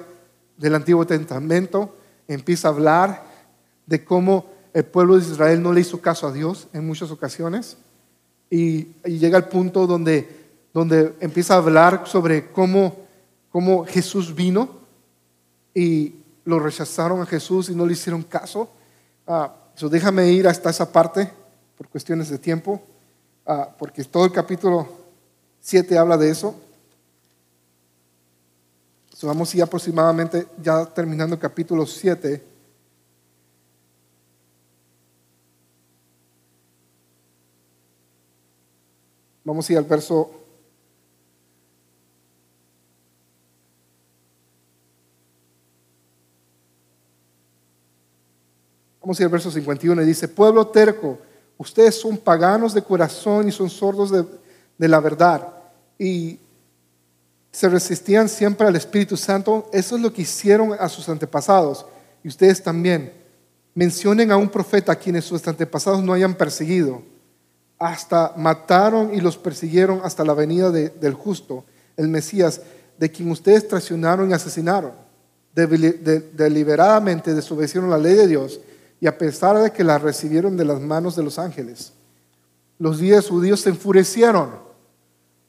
del 0.57 0.75
Antiguo 0.75 1.07
Testamento, 1.07 1.97
empieza 2.29 2.69
a 2.69 2.71
hablar 2.71 3.25
de 3.87 4.05
cómo 4.05 4.47
el 4.73 4.85
pueblo 4.85 5.19
de 5.19 5.25
Israel 5.25 5.63
no 5.63 5.73
le 5.73 5.81
hizo 5.81 6.01
caso 6.01 6.27
a 6.27 6.33
Dios 6.33 6.69
en 6.73 6.87
muchas 6.87 7.11
ocasiones 7.11 7.77
y, 8.51 8.89
llega 9.05 9.37
al 9.37 9.49
punto 9.49 9.87
donde, 9.87 10.29
donde 10.73 11.15
empieza 11.21 11.55
a 11.55 11.59
hablar 11.59 12.03
sobre 12.07 12.51
cómo, 12.51 12.97
cómo 13.51 13.85
Jesús 13.85 14.35
vino 14.35 14.69
y 15.75 16.15
lo 16.45 16.59
rechazaron 16.59 17.21
a 17.21 17.27
Jesús 17.27 17.71
y 17.71 17.75
no 17.75 17.87
le 17.87 17.95
hicieron 17.95 18.23
caso. 18.23 18.69
Ah, 19.27 19.55
déjame 19.81 20.31
ir 20.31 20.47
hasta 20.47 20.71
esa 20.71 20.93
parte 20.93 21.31
por 21.77 21.89
cuestiones 21.89 22.29
de 22.29 22.39
tiempo, 22.39 22.83
ah, 23.47 23.71
porque 23.79 24.05
todo 24.05 24.27
el 24.27 24.33
capítulo 24.33 24.87
7 25.61 25.97
habla 25.97 26.17
de 26.17 26.31
eso 26.31 26.55
vamos 29.27 29.53
a 29.53 29.57
ir 29.57 29.63
aproximadamente 29.63 30.47
ya 30.63 30.87
terminando 30.87 31.35
el 31.35 31.41
capítulo 31.41 31.85
7. 31.85 32.43
Vamos 39.45 39.69
a 39.69 39.73
ir 39.73 39.79
al 39.79 39.85
verso 39.85 40.41
Vamos 49.03 49.19
a 49.19 49.23
ir 49.23 49.27
al 49.27 49.33
verso 49.33 49.51
51 49.51 50.03
y 50.03 50.05
dice, 50.05 50.29
pueblo 50.29 50.69
terco, 50.69 51.19
ustedes 51.57 51.99
son 51.99 52.19
paganos 52.19 52.75
de 52.75 52.83
corazón 52.83 53.49
y 53.49 53.51
son 53.51 53.71
sordos 53.71 54.11
de, 54.11 54.25
de 54.77 54.89
la 54.89 55.01
verdad. 55.01 55.49
Y 55.99 56.39
se 57.53 57.69
resistían 57.69 58.29
siempre 58.29 58.67
al 58.67 58.77
Espíritu 58.77 59.17
Santo, 59.17 59.69
eso 59.73 59.97
es 59.97 60.03
lo 60.03 60.13
que 60.13 60.23
hicieron 60.23 60.77
a 60.79 60.89
sus 60.89 61.09
antepasados. 61.09 61.85
Y 62.23 62.29
ustedes 62.29 62.63
también. 62.63 63.13
Mencionen 63.75 64.31
a 64.31 64.37
un 64.37 64.49
profeta 64.49 64.93
a 64.93 64.97
quienes 64.97 65.25
sus 65.25 65.47
antepasados 65.47 66.03
no 66.03 66.13
hayan 66.13 66.35
perseguido. 66.35 67.03
Hasta 67.79 68.35
mataron 68.37 69.15
y 69.15 69.21
los 69.21 69.37
persiguieron 69.39 70.01
hasta 70.05 70.25
la 70.25 70.35
venida 70.35 70.71
del 70.71 71.15
justo, 71.15 71.65
el 71.97 72.09
Mesías, 72.09 72.61
de 72.99 73.11
quien 73.11 73.31
ustedes 73.31 73.67
traicionaron 73.67 74.31
y 74.31 74.35
asesinaron. 74.35 74.93
deliberadamente 75.55 77.35
desobedecieron 77.35 77.91
la 77.91 77.99
ley 77.99 78.15
de 78.15 78.27
Dios 78.27 78.61
y 79.01 79.07
a 79.07 79.17
pesar 79.17 79.57
de 79.59 79.73
que 79.73 79.83
la 79.83 79.99
recibieron 79.99 80.57
de 80.57 80.65
las 80.67 80.81
manos 80.81 81.17
de 81.17 81.23
los 81.23 81.39
ángeles. 81.39 81.93
Los 82.79 82.99
días 82.99 83.29
judíos 83.29 83.61
se 83.61 83.71
enfurecieron 83.71 84.70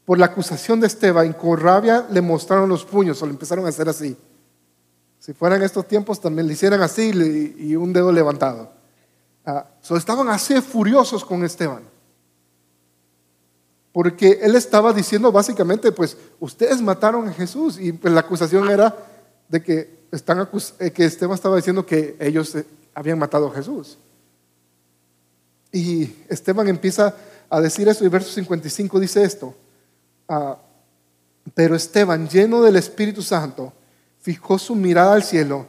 por 0.05 0.17
la 0.17 0.27
acusación 0.27 0.79
de 0.79 0.87
Esteban, 0.87 1.29
y 1.29 1.33
con 1.33 1.59
rabia 1.59 2.05
le 2.09 2.21
mostraron 2.21 2.69
los 2.69 2.85
puños 2.85 3.21
o 3.21 3.25
le 3.25 3.31
empezaron 3.31 3.65
a 3.65 3.69
hacer 3.69 3.87
así. 3.87 4.17
Si 5.19 5.33
fueran 5.33 5.61
estos 5.61 5.87
tiempos 5.87 6.19
también 6.19 6.47
le 6.47 6.53
hicieran 6.53 6.81
así 6.81 7.11
y 7.57 7.75
un 7.75 7.93
dedo 7.93 8.11
levantado. 8.11 8.71
Ah, 9.45 9.65
estaban 9.95 10.29
así 10.29 10.59
furiosos 10.61 11.25
con 11.25 11.43
Esteban. 11.43 11.83
Porque 13.91 14.39
él 14.41 14.55
estaba 14.55 14.93
diciendo 14.93 15.31
básicamente, 15.31 15.91
pues 15.91 16.17
ustedes 16.39 16.81
mataron 16.81 17.27
a 17.27 17.33
Jesús 17.33 17.77
y 17.79 17.91
pues, 17.91 18.13
la 18.13 18.21
acusación 18.21 18.69
era 18.69 18.95
de 19.49 19.61
que, 19.61 20.05
eh, 20.11 20.91
que 20.91 21.05
Esteban 21.05 21.35
estaba 21.35 21.57
diciendo 21.57 21.85
que 21.85 22.15
ellos 22.19 22.55
eh, 22.55 22.65
habían 22.93 23.19
matado 23.19 23.47
a 23.47 23.53
Jesús. 23.53 23.97
Y 25.71 26.13
Esteban 26.29 26.67
empieza 26.67 27.15
a 27.49 27.59
decir 27.59 27.87
eso 27.87 28.05
y 28.05 28.09
verso 28.09 28.31
55 28.31 28.99
dice 28.99 29.23
esto. 29.23 29.53
Ah, 30.33 30.57
pero 31.53 31.75
Esteban, 31.75 32.29
lleno 32.29 32.61
del 32.61 32.77
Espíritu 32.77 33.21
Santo, 33.21 33.73
fijó 34.21 34.57
su 34.57 34.75
mirada 34.75 35.13
al 35.13 35.23
cielo 35.23 35.67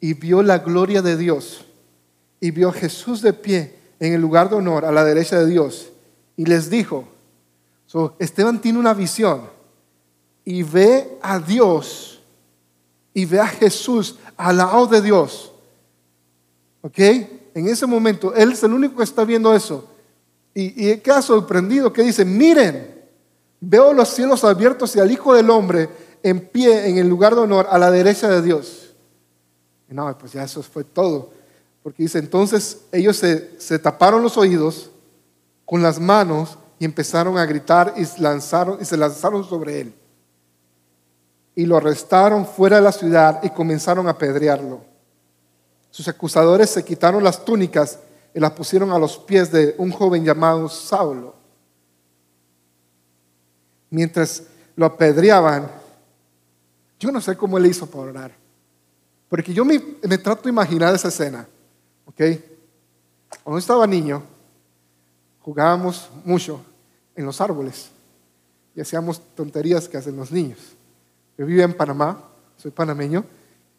y 0.00 0.12
vio 0.12 0.42
la 0.42 0.58
gloria 0.58 1.00
de 1.00 1.16
Dios. 1.16 1.64
Y 2.38 2.50
vio 2.50 2.68
a 2.68 2.74
Jesús 2.74 3.22
de 3.22 3.32
pie 3.32 3.74
en 3.98 4.12
el 4.12 4.20
lugar 4.20 4.50
de 4.50 4.56
honor 4.56 4.84
a 4.84 4.92
la 4.92 5.02
derecha 5.02 5.38
de 5.38 5.46
Dios. 5.46 5.92
Y 6.36 6.44
les 6.44 6.68
dijo, 6.68 7.08
Esteban 8.18 8.60
tiene 8.60 8.78
una 8.78 8.92
visión 8.92 9.48
y 10.44 10.62
ve 10.62 11.18
a 11.22 11.38
Dios 11.38 12.20
y 13.14 13.24
ve 13.24 13.40
a 13.40 13.46
Jesús 13.46 14.16
al 14.36 14.58
lado 14.58 14.88
de 14.88 15.00
Dios. 15.00 15.52
¿Ok? 16.82 16.98
En 16.98 17.66
ese 17.66 17.86
momento, 17.86 18.34
él 18.34 18.52
es 18.52 18.62
el 18.62 18.74
único 18.74 18.98
que 18.98 19.04
está 19.04 19.24
viendo 19.24 19.54
eso. 19.54 19.88
Y, 20.52 20.90
y 20.90 20.98
queda 20.98 21.22
sorprendido 21.22 21.90
que 21.90 22.02
dice, 22.02 22.26
miren, 22.26 22.92
Veo 23.64 23.92
los 23.92 24.08
cielos 24.08 24.42
abiertos 24.42 24.96
y 24.96 24.98
al 24.98 25.12
Hijo 25.12 25.34
del 25.34 25.48
Hombre 25.48 25.88
en 26.24 26.40
pie 26.40 26.88
en 26.88 26.98
el 26.98 27.08
lugar 27.08 27.36
de 27.36 27.42
honor 27.42 27.68
a 27.70 27.78
la 27.78 27.92
derecha 27.92 28.28
de 28.28 28.42
Dios. 28.42 28.92
Y 29.88 29.94
no, 29.94 30.18
pues 30.18 30.32
ya 30.32 30.42
eso 30.42 30.64
fue 30.64 30.82
todo. 30.82 31.30
Porque 31.80 32.02
dice, 32.02 32.18
entonces 32.18 32.78
ellos 32.90 33.16
se, 33.16 33.60
se 33.60 33.78
taparon 33.78 34.20
los 34.20 34.36
oídos 34.36 34.90
con 35.64 35.80
las 35.80 36.00
manos 36.00 36.58
y 36.80 36.84
empezaron 36.84 37.38
a 37.38 37.46
gritar 37.46 37.94
y, 37.96 38.20
lanzaron, 38.20 38.78
y 38.80 38.84
se 38.84 38.96
lanzaron 38.96 39.44
sobre 39.44 39.82
él. 39.82 39.94
Y 41.54 41.64
lo 41.64 41.76
arrestaron 41.76 42.44
fuera 42.44 42.78
de 42.78 42.82
la 42.82 42.90
ciudad 42.90 43.44
y 43.44 43.50
comenzaron 43.50 44.08
a 44.08 44.10
apedrearlo. 44.10 44.80
Sus 45.92 46.08
acusadores 46.08 46.68
se 46.68 46.84
quitaron 46.84 47.22
las 47.22 47.44
túnicas 47.44 48.00
y 48.34 48.40
las 48.40 48.50
pusieron 48.50 48.90
a 48.90 48.98
los 48.98 49.18
pies 49.18 49.52
de 49.52 49.76
un 49.78 49.92
joven 49.92 50.24
llamado 50.24 50.68
Saulo. 50.68 51.41
Mientras 53.92 54.44
lo 54.74 54.86
apedreaban, 54.86 55.70
yo 56.98 57.12
no 57.12 57.20
sé 57.20 57.36
cómo 57.36 57.58
él 57.58 57.66
hizo 57.66 57.86
para 57.86 58.04
orar. 58.04 58.32
Porque 59.28 59.52
yo 59.52 59.66
me, 59.66 59.78
trato 60.16 60.44
de 60.44 60.48
imaginar 60.48 60.94
esa 60.94 61.08
escena. 61.08 61.46
¿Ok? 62.06 62.22
Cuando 63.44 63.58
estaba 63.58 63.86
niño, 63.86 64.22
jugábamos 65.42 66.08
mucho 66.24 66.64
en 67.14 67.26
los 67.26 67.38
árboles 67.42 67.90
y 68.74 68.80
hacíamos 68.80 69.20
tonterías 69.34 69.86
que 69.90 69.98
hacen 69.98 70.16
los 70.16 70.32
niños. 70.32 70.58
Yo 71.36 71.44
vivía 71.44 71.64
en 71.64 71.74
Panamá, 71.74 72.30
soy 72.56 72.70
panameño, 72.70 73.26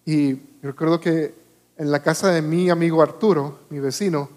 y 0.06 0.34
recuerdo 0.62 1.00
que 1.00 1.34
en 1.76 1.90
la 1.90 2.04
casa 2.04 2.32
de 2.32 2.44
mi 2.44 2.70
amigo 2.70 3.02
Arturo, 3.02 3.62
mi 3.72 3.80
vecino, 3.80 4.30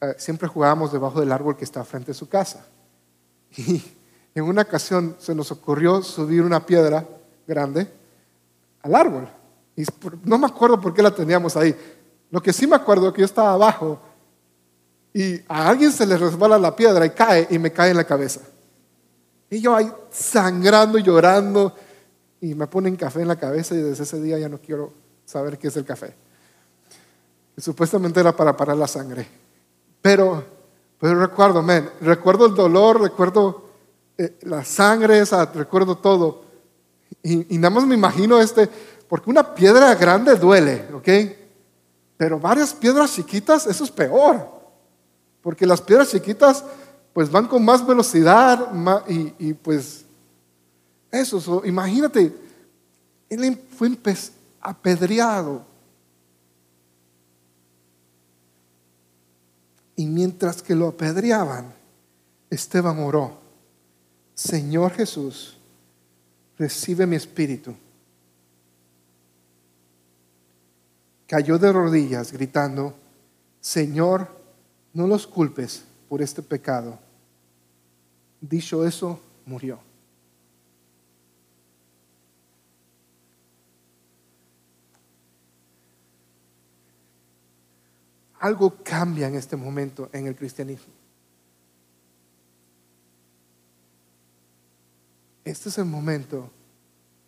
eh, 0.00 0.14
siempre 0.16 0.48
jugábamos 0.48 0.90
debajo 0.90 1.20
del 1.20 1.32
árbol 1.32 1.54
que 1.54 1.64
está 1.64 1.84
frente 1.84 2.12
a 2.12 2.14
su 2.14 2.30
casa. 2.30 2.64
Y 3.58 3.82
en 4.34 4.44
una 4.44 4.62
ocasión 4.62 5.16
se 5.18 5.34
nos 5.34 5.50
ocurrió 5.52 6.02
subir 6.02 6.42
una 6.42 6.64
piedra 6.64 7.06
grande 7.46 7.90
al 8.82 8.94
árbol. 8.94 9.28
Y 9.76 9.84
no 10.24 10.38
me 10.38 10.46
acuerdo 10.46 10.80
por 10.80 10.94
qué 10.94 11.02
la 11.02 11.14
teníamos 11.14 11.56
ahí. 11.56 11.74
Lo 12.30 12.42
que 12.42 12.52
sí 12.52 12.66
me 12.66 12.76
acuerdo 12.76 13.08
es 13.08 13.14
que 13.14 13.20
yo 13.20 13.26
estaba 13.26 13.52
abajo 13.52 14.00
y 15.12 15.36
a 15.48 15.68
alguien 15.68 15.92
se 15.92 16.06
le 16.06 16.16
resbala 16.16 16.58
la 16.58 16.74
piedra 16.74 17.04
y 17.04 17.10
cae 17.10 17.46
y 17.50 17.58
me 17.58 17.72
cae 17.72 17.90
en 17.90 17.96
la 17.98 18.04
cabeza. 18.04 18.40
Y 19.50 19.60
yo 19.60 19.76
ahí 19.76 19.90
sangrando 20.10 20.98
y 20.98 21.02
llorando 21.02 21.74
y 22.40 22.54
me 22.54 22.66
ponen 22.66 22.96
café 22.96 23.20
en 23.20 23.28
la 23.28 23.36
cabeza 23.36 23.74
y 23.74 23.78
desde 23.78 24.04
ese 24.04 24.20
día 24.20 24.38
ya 24.38 24.48
no 24.48 24.58
quiero 24.58 24.92
saber 25.26 25.58
qué 25.58 25.68
es 25.68 25.76
el 25.76 25.84
café. 25.84 26.14
supuestamente 27.58 28.20
era 28.20 28.34
para 28.34 28.56
parar 28.56 28.76
la 28.76 28.88
sangre. 28.88 29.26
Pero, 30.00 30.42
recuerdo, 31.00 31.62
men, 31.62 31.88
recuerdo 32.00 32.46
el 32.46 32.54
dolor, 32.54 33.00
recuerdo 33.00 33.61
eh, 34.22 34.38
la 34.42 34.64
sangre 34.64 35.18
esa, 35.18 35.44
recuerdo 35.46 35.96
todo. 35.96 36.44
Y, 37.22 37.58
nada 37.58 37.70
más 37.70 37.84
me 37.84 37.94
imagino 37.94 38.40
este, 38.40 38.68
porque 39.08 39.30
una 39.30 39.54
piedra 39.54 39.94
grande 39.94 40.36
duele, 40.36 40.86
¿ok? 40.94 41.08
Pero 42.16 42.38
varias 42.38 42.72
piedras 42.72 43.12
chiquitas, 43.12 43.66
eso 43.66 43.84
es 43.84 43.90
peor. 43.90 44.48
Porque 45.40 45.66
las 45.66 45.80
piedras 45.80 46.10
chiquitas 46.10 46.64
pues 47.12 47.30
van 47.30 47.46
con 47.46 47.64
más 47.64 47.84
velocidad 47.86 48.68
y, 49.08 49.52
pues 49.54 50.04
eso, 51.10 51.62
imagínate, 51.64 52.32
él 53.28 53.60
fue 53.76 53.90
apedreado. 54.60 55.66
Y 59.96 60.06
mientras 60.06 60.62
que 60.62 60.74
lo 60.74 60.88
apedreaban, 60.88 61.74
Esteban 62.48 62.98
oró, 63.00 63.41
Señor 64.34 64.92
Jesús, 64.92 65.56
recibe 66.58 67.06
mi 67.06 67.16
espíritu. 67.16 67.74
Cayó 71.26 71.58
de 71.58 71.72
rodillas 71.72 72.32
gritando, 72.32 72.94
Señor, 73.60 74.28
no 74.92 75.06
los 75.06 75.26
culpes 75.26 75.84
por 76.08 76.20
este 76.20 76.42
pecado. 76.42 76.98
Dicho 78.40 78.86
eso, 78.86 79.20
murió. 79.46 79.78
Algo 88.40 88.74
cambia 88.82 89.28
en 89.28 89.36
este 89.36 89.56
momento 89.56 90.10
en 90.12 90.26
el 90.26 90.34
cristianismo. 90.34 91.01
Este 95.52 95.68
es 95.68 95.76
el 95.76 95.84
momento 95.84 96.50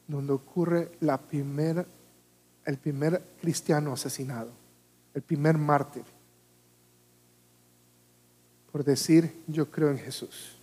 donde 0.08 0.32
ocurre 0.32 0.92
la 1.00 1.20
el 2.64 2.78
primer 2.78 3.22
cristiano 3.38 3.92
asesinado, 3.92 4.50
el 5.12 5.20
primer 5.20 5.58
mártir 5.58 6.04
por 8.72 8.82
decir 8.82 9.44
yo 9.46 9.70
creo 9.70 9.90
en 9.90 9.98
Jesús. 9.98 10.56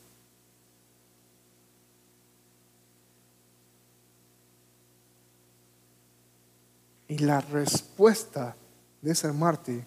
Y 7.08 7.20
la 7.20 7.42
respuesta 7.42 8.56
de 9.04 9.12
ese 9.12 9.32
mártir 9.32 9.86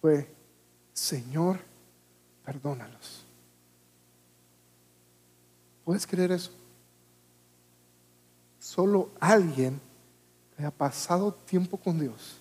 fue, 0.00 0.32
Señor, 0.92 1.58
perdónalos. 2.44 3.26
¿Puedes 5.84 6.06
creer 6.06 6.30
eso? 6.30 6.59
Solo 8.70 9.10
alguien 9.18 9.80
que 10.54 10.62
haya 10.62 10.70
pasado 10.70 11.34
tiempo 11.34 11.76
con 11.76 11.98
Dios 11.98 12.40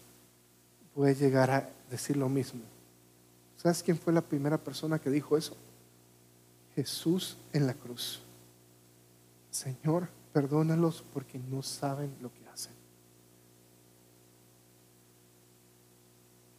puede 0.94 1.16
llegar 1.16 1.50
a 1.50 1.68
decir 1.90 2.18
lo 2.18 2.30
mismo. 2.30 2.62
¿Sabes 3.58 3.82
quién 3.82 3.98
fue 3.98 4.14
la 4.14 4.22
primera 4.22 4.60
persona 4.60 5.00
que 5.00 5.10
dijo 5.10 5.36
eso? 5.36 5.58
Jesús 6.76 7.36
en 7.52 7.66
la 7.66 7.74
cruz. 7.74 8.22
Señor, 9.50 10.08
perdónalos 10.32 11.04
porque 11.16 11.40
no 11.40 11.64
saben 11.64 12.16
lo 12.22 12.32
que 12.32 12.48
hacen. 12.54 12.74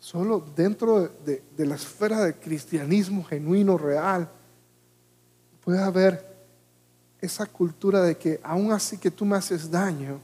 Solo 0.00 0.44
dentro 0.56 1.06
de, 1.24 1.44
la 1.58 1.76
esfera 1.76 2.22
del 2.22 2.34
cristianismo 2.34 3.22
genuino, 3.22 3.78
real, 3.78 4.28
puede 5.64 5.80
haber 5.80 6.29
esa 7.20 7.46
cultura 7.46 8.02
de 8.02 8.16
que 8.16 8.40
aun 8.42 8.72
así 8.72 8.98
que 8.98 9.10
tú 9.10 9.24
me 9.24 9.36
haces 9.36 9.70
daño, 9.70 10.20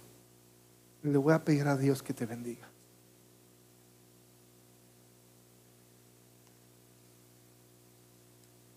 le 1.03 1.19
voy 1.19 1.33
a 1.33 1.45
pedir 1.45 1.67
a 1.67 1.77
Dios 1.77 2.03
que 2.03 2.15
te 2.15 2.27
bendiga. 2.27 2.67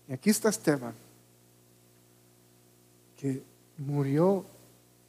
Y 0.08 0.12
aquí 0.12 0.30
está 0.30 0.48
Esteban, 0.48 0.94
que 3.16 3.42
murió 3.78 4.44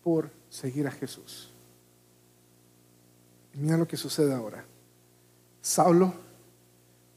por 0.04 0.30
seguir 0.50 0.88
a 0.88 0.92
Jesús. 0.92 1.50
Y 3.54 3.58
mira 3.58 3.78
lo 3.78 3.88
que 3.88 3.98
sucede 3.98 4.34
ahora. 4.34 4.64
Saulo, 5.62 6.14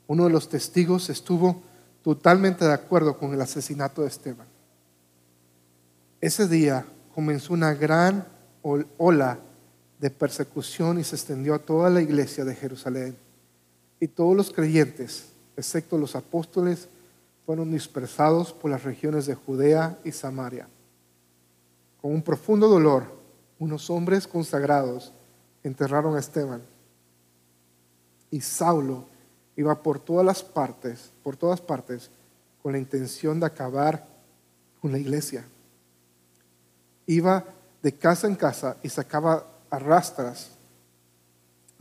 uno 0.06 0.24
de 0.24 0.30
los 0.30 0.48
testigos, 0.48 1.10
estuvo 1.10 1.62
totalmente 2.02 2.64
de 2.64 2.72
acuerdo 2.72 3.16
con 3.18 3.32
el 3.32 3.40
asesinato 3.40 4.02
de 4.02 4.08
Esteban. 4.08 4.53
Ese 6.24 6.48
día 6.48 6.86
comenzó 7.14 7.52
una 7.52 7.74
gran 7.74 8.26
ola 8.96 9.38
de 9.98 10.08
persecución 10.08 10.98
y 10.98 11.04
se 11.04 11.16
extendió 11.16 11.52
a 11.54 11.58
toda 11.58 11.90
la 11.90 12.00
iglesia 12.00 12.46
de 12.46 12.54
Jerusalén. 12.54 13.14
Y 14.00 14.08
todos 14.08 14.34
los 14.34 14.50
creyentes, 14.50 15.26
excepto 15.54 15.98
los 15.98 16.16
apóstoles, 16.16 16.88
fueron 17.44 17.70
dispersados 17.70 18.54
por 18.54 18.70
las 18.70 18.84
regiones 18.84 19.26
de 19.26 19.34
Judea 19.34 19.98
y 20.02 20.12
Samaria. 20.12 20.66
Con 22.00 22.12
un 22.12 22.22
profundo 22.22 22.68
dolor, 22.68 23.04
unos 23.58 23.90
hombres 23.90 24.26
consagrados 24.26 25.12
enterraron 25.62 26.16
a 26.16 26.20
Esteban. 26.20 26.62
Y 28.30 28.40
Saulo 28.40 29.04
iba 29.56 29.82
por 29.82 29.98
todas 29.98 30.24
las 30.24 30.42
partes, 30.42 31.12
por 31.22 31.36
todas 31.36 31.60
partes, 31.60 32.08
con 32.62 32.72
la 32.72 32.78
intención 32.78 33.38
de 33.38 33.44
acabar 33.44 34.06
con 34.80 34.90
la 34.90 34.98
iglesia. 34.98 35.44
Iba 37.06 37.44
de 37.82 37.92
casa 37.92 38.26
en 38.26 38.34
casa 38.34 38.76
y 38.82 38.88
sacaba 38.88 39.46
arrastras, 39.70 40.50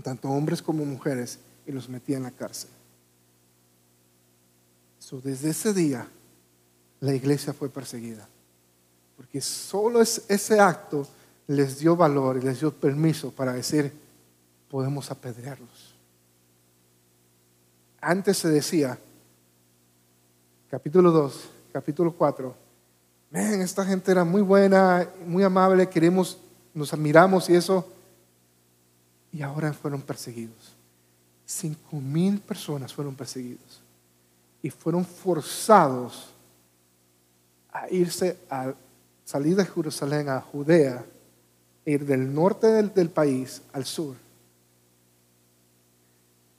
tanto 0.01 0.29
hombres 0.29 0.61
como 0.61 0.85
mujeres, 0.85 1.39
y 1.65 1.71
los 1.71 1.87
metía 1.87 2.17
en 2.17 2.23
la 2.23 2.31
cárcel 2.31 2.69
desde 5.21 5.49
ese 5.49 5.73
día 5.73 6.07
la 6.99 7.13
iglesia 7.13 7.53
fue 7.53 7.69
perseguida. 7.69 8.27
Porque 9.17 9.41
solo 9.41 10.01
ese 10.01 10.59
acto 10.59 11.07
les 11.47 11.79
dio 11.79 11.95
valor 11.95 12.37
y 12.37 12.41
les 12.41 12.59
dio 12.59 12.73
permiso 12.73 13.31
para 13.31 13.53
decir, 13.53 13.91
podemos 14.69 15.11
apedrearlos. 15.11 15.93
Antes 18.01 18.37
se 18.37 18.49
decía, 18.49 18.97
capítulo 20.69 21.11
2, 21.11 21.49
capítulo 21.71 22.13
4, 22.13 22.55
esta 23.33 23.83
gente 23.85 24.11
era 24.11 24.23
muy 24.23 24.41
buena, 24.41 25.09
muy 25.25 25.43
amable, 25.43 25.89
queremos, 25.89 26.37
nos 26.73 26.93
admiramos 26.93 27.49
y 27.49 27.55
eso, 27.55 27.91
y 29.31 29.41
ahora 29.41 29.73
fueron 29.73 30.01
perseguidos. 30.01 30.75
cinco 31.45 31.99
mil 31.99 32.39
personas 32.39 32.93
fueron 32.93 33.15
perseguidos 33.15 33.81
y 34.61 34.69
fueron 34.69 35.03
forzados 35.03 36.29
a 37.71 37.89
irse 37.89 38.37
a 38.49 38.73
salir 39.25 39.55
de 39.55 39.65
Jerusalén 39.65 40.29
a 40.29 40.39
Judea, 40.39 41.03
e 41.85 41.91
ir 41.91 42.05
del 42.05 42.33
norte 42.33 42.67
del, 42.67 42.93
del 42.93 43.09
país 43.09 43.61
al 43.73 43.85
sur 43.85 44.15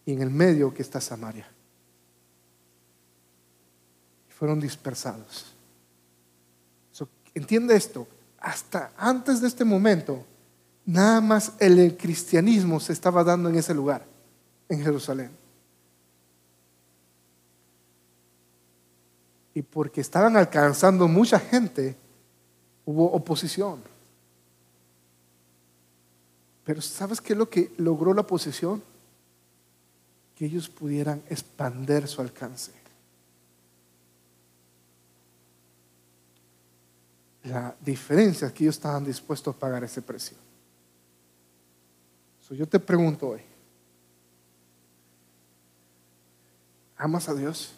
y 0.05 0.13
en 0.13 0.21
el 0.21 0.31
medio 0.31 0.75
que 0.75 0.83
está 0.83 1.01
Samaria. 1.01 1.49
Y 4.29 4.33
fueron 4.33 4.61
dispersados. 4.61 5.54
Entiende 7.35 7.77
esto, 7.77 8.07
hasta 8.39 8.93
antes 8.97 9.41
de 9.41 9.49
este 9.49 9.65
momento, 9.65 10.25
nada 10.85 11.21
más 11.21 11.53
el 11.59 11.97
cristianismo 11.97 12.81
se 12.81 12.93
estaba 12.93 13.25
dando 13.25 13.49
en 13.49 13.57
ese 13.57 13.75
lugar, 13.75 14.05
en 14.69 14.83
Jerusalén. 14.83 15.31
Y 19.55 19.63
porque 19.63 20.01
estaban 20.01 20.37
alcanzando 20.37 21.07
mucha 21.07 21.39
gente, 21.39 21.97
hubo 22.85 23.07
oposición. 23.13 23.81
Pero 26.65 26.81
¿sabes 26.81 27.21
qué 27.21 27.35
es 27.35 27.39
lo 27.39 27.49
que 27.49 27.73
logró 27.77 28.15
la 28.15 28.23
oposición? 28.23 28.83
que 30.35 30.47
ellos 30.47 30.69
pudieran 30.69 31.23
expander 31.29 32.09
su 32.09 32.21
alcance. 32.21 32.73
La 37.45 37.75
diferencia 37.81 38.47
es 38.47 38.53
que 38.53 38.65
ellos 38.65 38.77
estaban 38.77 39.05
dispuestos 39.05 39.55
a 39.55 39.59
pagar 39.59 39.85
ese 39.85 40.03
precio. 40.03 40.37
yo 42.51 42.69
te 42.69 42.79
pregunto 42.79 43.31
hoy, 43.31 43.41
¿amas 46.97 47.29
a 47.29 47.35
Dios? 47.35 47.75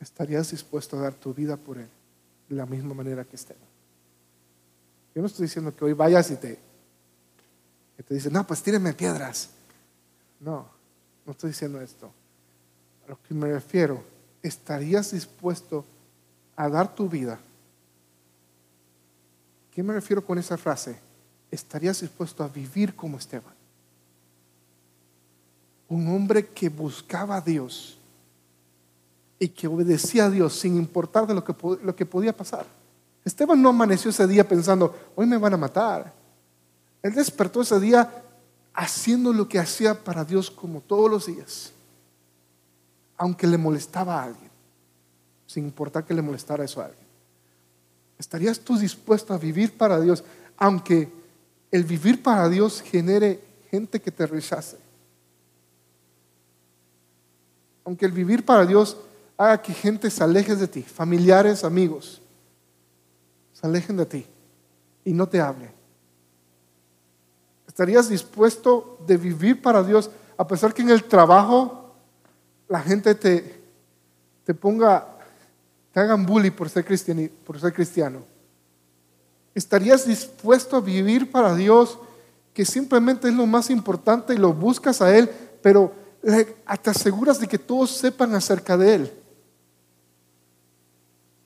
¿Estarías 0.00 0.50
dispuesto 0.50 0.96
a 0.96 1.02
dar 1.02 1.14
tu 1.14 1.34
vida 1.34 1.56
por 1.56 1.78
Él 1.78 1.88
de 2.48 2.56
la 2.56 2.64
misma 2.64 2.94
manera 2.94 3.24
que 3.24 3.36
Esteban? 3.36 3.62
Yo 5.14 5.20
no 5.20 5.26
estoy 5.26 5.46
diciendo 5.46 5.74
que 5.74 5.84
hoy 5.84 5.92
vayas 5.92 6.30
y 6.30 6.36
te 6.36 6.58
que 7.96 8.02
te 8.02 8.14
dicen, 8.14 8.32
no, 8.32 8.46
pues 8.46 8.62
tírenme 8.62 8.92
piedras. 8.92 9.50
No, 10.40 10.68
no 11.24 11.32
estoy 11.32 11.50
diciendo 11.50 11.80
esto. 11.80 12.12
A 13.06 13.10
lo 13.10 13.22
que 13.22 13.32
me 13.32 13.50
refiero, 13.50 14.04
¿estarías 14.46 15.12
dispuesto 15.12 15.84
a 16.56 16.68
dar 16.68 16.94
tu 16.94 17.08
vida? 17.08 17.38
¿Qué 19.72 19.82
me 19.82 19.94
refiero 19.94 20.24
con 20.24 20.38
esa 20.38 20.56
frase? 20.56 20.98
¿Estarías 21.50 22.00
dispuesto 22.00 22.42
a 22.42 22.48
vivir 22.48 22.94
como 22.94 23.18
Esteban? 23.18 23.54
Un 25.88 26.08
hombre 26.08 26.46
que 26.46 26.68
buscaba 26.68 27.36
a 27.36 27.40
Dios 27.40 27.98
y 29.38 29.48
que 29.48 29.68
obedecía 29.68 30.26
a 30.26 30.30
Dios 30.30 30.58
sin 30.58 30.76
importar 30.76 31.26
de 31.26 31.34
lo 31.34 31.44
que, 31.44 31.54
lo 31.82 31.94
que 31.94 32.06
podía 32.06 32.36
pasar. 32.36 32.66
Esteban 33.24 33.60
no 33.60 33.68
amaneció 33.68 34.10
ese 34.10 34.26
día 34.26 34.48
pensando, 34.48 34.94
hoy 35.14 35.26
me 35.26 35.36
van 35.36 35.54
a 35.54 35.58
matar 35.58 36.12
él 37.06 37.14
despertó 37.14 37.60
ese 37.60 37.78
día 37.78 38.12
haciendo 38.74 39.32
lo 39.32 39.48
que 39.48 39.60
hacía 39.60 40.02
para 40.02 40.24
Dios 40.24 40.50
como 40.50 40.80
todos 40.80 41.08
los 41.08 41.26
días, 41.26 41.70
aunque 43.16 43.46
le 43.46 43.58
molestaba 43.58 44.20
a 44.20 44.24
alguien, 44.24 44.50
sin 45.46 45.64
importar 45.64 46.04
que 46.04 46.14
le 46.14 46.22
molestara 46.22 46.64
eso 46.64 46.80
a 46.80 46.86
alguien. 46.86 47.06
¿Estarías 48.18 48.60
tú 48.60 48.78
dispuesto 48.78 49.34
a 49.34 49.38
vivir 49.38 49.76
para 49.76 50.00
Dios, 50.00 50.24
aunque 50.56 51.12
el 51.70 51.84
vivir 51.84 52.22
para 52.22 52.48
Dios 52.48 52.82
genere 52.82 53.40
gente 53.70 54.00
que 54.00 54.10
te 54.10 54.26
rechace? 54.26 54.78
Aunque 57.84 58.06
el 58.06 58.12
vivir 58.12 58.44
para 58.44 58.64
Dios 58.66 58.96
haga 59.36 59.60
que 59.60 59.72
gente 59.72 60.10
se 60.10 60.24
aleje 60.24 60.56
de 60.56 60.66
ti, 60.66 60.82
familiares, 60.82 61.62
amigos, 61.62 62.20
se 63.52 63.66
alejen 63.66 63.96
de 63.96 64.06
ti 64.06 64.26
y 65.04 65.12
no 65.12 65.28
te 65.28 65.40
hablen. 65.40 65.70
¿Estarías 67.68 68.08
dispuesto 68.08 68.98
de 69.06 69.16
vivir 69.18 69.60
para 69.60 69.82
Dios 69.82 70.10
a 70.38 70.46
pesar 70.46 70.72
que 70.72 70.82
en 70.82 70.90
el 70.90 71.04
trabajo 71.04 71.85
la 72.68 72.80
gente 72.80 73.14
te, 73.14 73.60
te 74.44 74.54
ponga, 74.54 75.06
te 75.92 76.00
hagan 76.00 76.24
bully 76.24 76.50
por 76.50 76.68
ser, 76.68 76.84
cristiano, 76.84 77.28
por 77.44 77.60
ser 77.60 77.72
cristiano? 77.72 78.22
¿Estarías 79.54 80.06
dispuesto 80.06 80.76
a 80.76 80.80
vivir 80.80 81.30
para 81.30 81.54
Dios 81.54 81.98
que 82.52 82.64
simplemente 82.64 83.28
es 83.28 83.34
lo 83.34 83.46
más 83.46 83.70
importante 83.70 84.34
y 84.34 84.38
lo 84.38 84.52
buscas 84.52 85.00
a 85.00 85.16
Él, 85.16 85.30
pero 85.62 85.92
te 86.22 86.90
aseguras 86.90 87.40
de 87.40 87.46
que 87.46 87.58
todos 87.58 87.90
sepan 87.90 88.34
acerca 88.34 88.76
de 88.76 88.94
Él? 88.94 89.12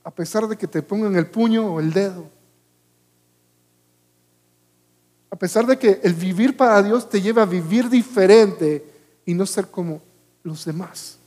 A 0.02 0.11
pesar 0.11 0.48
de 0.48 0.56
que 0.56 0.66
te 0.66 0.83
pongan 0.83 1.14
el 1.16 1.26
puño 1.26 1.74
o 1.74 1.80
el 1.80 1.92
dedo. 1.92 2.28
A 5.30 5.37
pesar 5.37 5.66
de 5.66 5.78
que 5.78 6.00
el 6.02 6.14
vivir 6.14 6.56
para 6.56 6.83
Dios 6.83 7.09
te 7.09 7.20
lleva 7.20 7.42
a 7.42 7.46
vivir 7.46 7.88
diferente 7.88 8.85
y 9.24 9.35
no 9.35 9.46
ser 9.46 9.68
como 9.68 10.02
los 10.42 10.64
demás. 10.64 11.18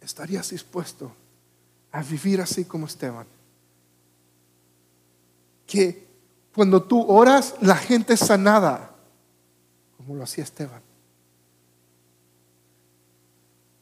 ¿Estarías 0.00 0.50
dispuesto 0.50 1.12
a 1.92 2.02
vivir 2.02 2.40
así 2.40 2.64
como 2.64 2.86
Esteban? 2.86 3.26
Que 5.66 6.06
cuando 6.54 6.82
tú 6.82 7.04
oras, 7.06 7.54
la 7.60 7.76
gente 7.76 8.14
es 8.14 8.20
sanada, 8.20 8.90
como 9.96 10.14
lo 10.14 10.24
hacía 10.24 10.44
Esteban. 10.44 10.80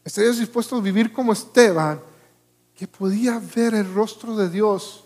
¿Estarías 0.04 0.38
dispuesto 0.38 0.76
a 0.76 0.80
vivir 0.80 1.12
como 1.12 1.32
Esteban, 1.32 2.00
que 2.74 2.88
podía 2.88 3.40
ver 3.54 3.74
el 3.74 3.92
rostro 3.94 4.36
de 4.36 4.50
Dios 4.50 5.04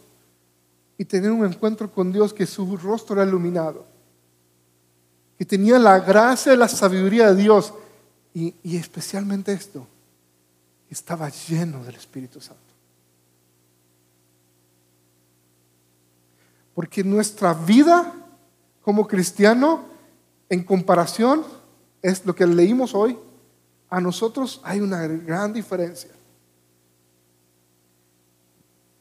y 0.96 1.04
tener 1.04 1.30
un 1.30 1.44
encuentro 1.44 1.90
con 1.90 2.12
Dios 2.12 2.32
que 2.32 2.46
su 2.46 2.76
rostro 2.76 3.16
era 3.16 3.28
iluminado, 3.28 3.86
que 5.36 5.44
tenía 5.44 5.78
la 5.78 6.00
gracia 6.00 6.54
y 6.54 6.56
la 6.56 6.68
sabiduría 6.68 7.32
de 7.32 7.42
Dios 7.42 7.72
y, 8.62 8.76
especialmente 8.76 9.52
esto, 9.52 9.86
estaba 10.88 11.28
lleno 11.28 11.82
del 11.84 11.96
Espíritu 11.96 12.40
Santo. 12.40 12.62
Porque 16.74 17.02
nuestra 17.02 17.52
vida 17.54 18.14
como 18.82 19.06
cristiano, 19.06 19.84
en 20.48 20.62
comparación, 20.62 21.44
es 22.00 22.24
lo 22.24 22.34
que 22.34 22.46
leímos 22.46 22.94
hoy, 22.94 23.18
a 23.90 24.00
nosotros 24.00 24.60
hay 24.62 24.80
una 24.80 25.06
gran 25.06 25.52
diferencia. 25.52 26.10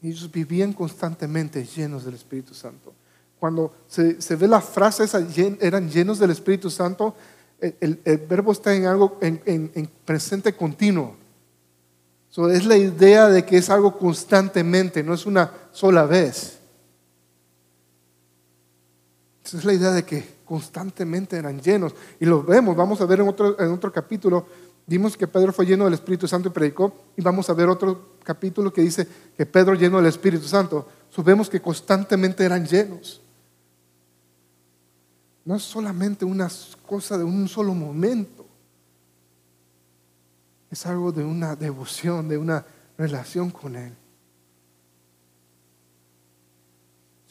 Ellos 0.02 0.30
vivían 0.30 0.72
constantemente 0.72 1.64
llenos 1.64 2.04
del 2.04 2.14
Espíritu 2.14 2.54
Santo. 2.54 2.92
Cuando 3.38 3.74
se, 3.86 4.36
ve 4.36 4.48
la 4.48 4.60
frase 4.60 5.04
esa, 5.04 5.24
eran 5.60 5.88
llenos 5.88 6.18
del 6.18 6.30
Espíritu 6.30 6.70
Santo, 6.70 7.14
el, 7.60 8.00
verbo 8.28 8.52
está 8.52 8.74
en 8.74 8.86
algo 8.86 9.18
en, 9.20 9.90
presente 10.04 10.54
continuo. 10.54 11.16
es 12.50 12.64
la 12.66 12.76
idea 12.76 13.28
de 13.28 13.44
que 13.44 13.58
es 13.58 13.70
algo 13.70 13.98
constantemente, 13.98 15.02
no 15.02 15.14
es 15.14 15.26
una 15.26 15.50
sola 15.72 16.04
vez. 16.04 16.58
Esa 19.44 19.58
es 19.58 19.64
la 19.64 19.72
idea 19.72 19.92
de 19.92 20.04
que 20.04 20.38
constantemente 20.44 21.36
eran 21.36 21.60
llenos. 21.60 21.94
Y 22.20 22.26
lo 22.26 22.42
vemos, 22.42 22.76
vamos 22.76 23.00
a 23.00 23.06
ver 23.06 23.20
en 23.20 23.28
otro, 23.28 23.58
en 23.58 23.70
otro 23.70 23.92
capítulo, 23.92 24.46
Vimos 24.88 25.18
que 25.18 25.28
Pedro 25.28 25.52
fue 25.52 25.66
lleno 25.66 25.84
del 25.84 25.92
Espíritu 25.92 26.26
Santo 26.26 26.48
y 26.48 26.50
predicó. 26.50 26.94
Y 27.14 27.20
vamos 27.20 27.50
a 27.50 27.52
ver 27.52 27.68
otro 27.68 28.16
capítulo 28.24 28.72
que 28.72 28.80
dice 28.80 29.06
que 29.36 29.44
Pedro 29.44 29.74
lleno 29.74 29.98
del 29.98 30.06
Espíritu 30.06 30.48
Santo. 30.48 30.88
Subemos 31.10 31.50
que 31.50 31.60
constantemente 31.60 32.42
eran 32.42 32.66
llenos. 32.66 33.20
No 35.48 35.56
es 35.56 35.62
solamente 35.62 36.26
una 36.26 36.46
cosa 36.86 37.16
de 37.16 37.24
un 37.24 37.48
solo 37.48 37.72
momento. 37.72 38.44
Es 40.70 40.84
algo 40.84 41.10
de 41.10 41.24
una 41.24 41.56
devoción, 41.56 42.28
de 42.28 42.36
una 42.36 42.66
relación 42.98 43.50
con 43.50 43.74
Él. 43.74 43.94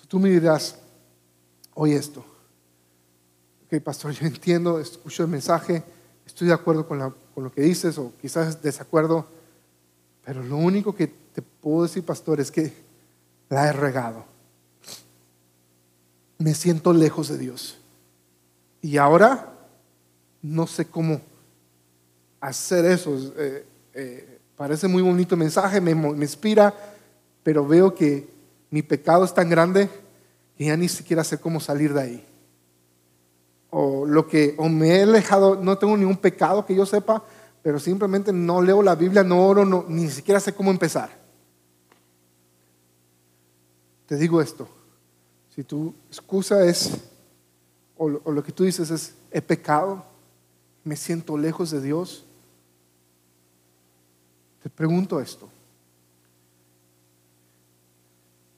Si 0.01 0.07
tú 0.07 0.17
me 0.17 0.31
dirás, 0.31 0.79
oye 1.75 1.95
esto. 1.95 2.25
Ok, 3.67 3.83
pastor, 3.83 4.13
yo 4.13 4.25
entiendo, 4.25 4.79
escucho 4.79 5.21
el 5.21 5.29
mensaje, 5.29 5.83
estoy 6.25 6.47
de 6.47 6.55
acuerdo 6.55 6.87
con 6.87 6.97
lo 6.97 7.53
que 7.53 7.61
dices 7.61 7.99
o 7.99 8.13
quizás 8.19 8.63
desacuerdo, 8.63 9.27
pero 10.25 10.41
lo 10.41 10.57
único 10.57 10.95
que 10.95 11.05
te 11.05 11.43
puedo 11.43 11.83
decir, 11.83 12.03
pastor, 12.03 12.39
es 12.39 12.49
que 12.49 12.73
la 13.49 13.67
he 13.67 13.73
regado. 13.73 14.25
Me 16.39 16.55
siento 16.55 16.93
lejos 16.93 17.27
de 17.27 17.37
Dios. 17.37 17.77
Y 18.81 18.97
ahora 18.97 19.53
no 20.41 20.67
sé 20.67 20.85
cómo 20.85 21.21
hacer 22.39 22.85
eso. 22.85 23.17
Eh, 23.37 23.65
eh, 23.93 24.39
parece 24.55 24.87
muy 24.87 25.01
bonito 25.01 25.35
mensaje, 25.35 25.81
me, 25.81 25.91
inspira, 25.91 26.73
pero 27.43 27.65
veo 27.65 27.93
que 27.93 28.27
mi 28.69 28.81
pecado 28.81 29.25
es 29.25 29.33
tan 29.33 29.49
grande 29.49 29.89
que 30.57 30.65
ya 30.65 30.77
ni 30.77 30.89
siquiera 30.89 31.23
sé 31.23 31.37
cómo 31.37 31.59
salir 31.59 31.93
de 31.93 32.01
ahí. 32.01 32.25
o 33.69 34.05
lo 34.05 34.27
que, 34.27 34.55
o 34.57 34.69
me 34.69 34.95
he 34.95 35.03
alejado, 35.03 35.55
no 35.55 35.77
tengo 35.77 35.95
ningún 35.97 36.17
pecado 36.17 36.65
que 36.65 36.73
yo 36.73 36.85
sepa, 36.85 37.23
pero 37.61 37.79
simplemente 37.79 38.31
no 38.31 38.61
leo 38.61 38.81
la 38.81 38.95
Biblia, 38.95 39.23
no 39.23 39.45
oro, 39.45 39.85
ni 39.89 40.09
siquiera 40.09 40.39
sé 40.39 40.53
cómo 40.53 40.71
empezar. 40.71 41.09
Te 44.07 44.15
digo 44.15 44.41
esto, 44.41 44.67
si 45.53 45.63
tu 45.63 45.93
excusa 46.09 46.65
es, 46.65 46.93
o 47.97 48.31
lo, 48.31 48.43
que 48.43 48.51
tú 48.51 48.63
dices 48.63 48.91
es, 48.91 49.15
he 49.31 49.41
pecado, 49.41 50.05
me 50.83 50.95
siento 50.95 51.37
lejos 51.37 51.71
de 51.71 51.81
Dios, 51.81 52.23
te 54.61 54.69
pregunto 54.69 55.19
esto, 55.19 55.49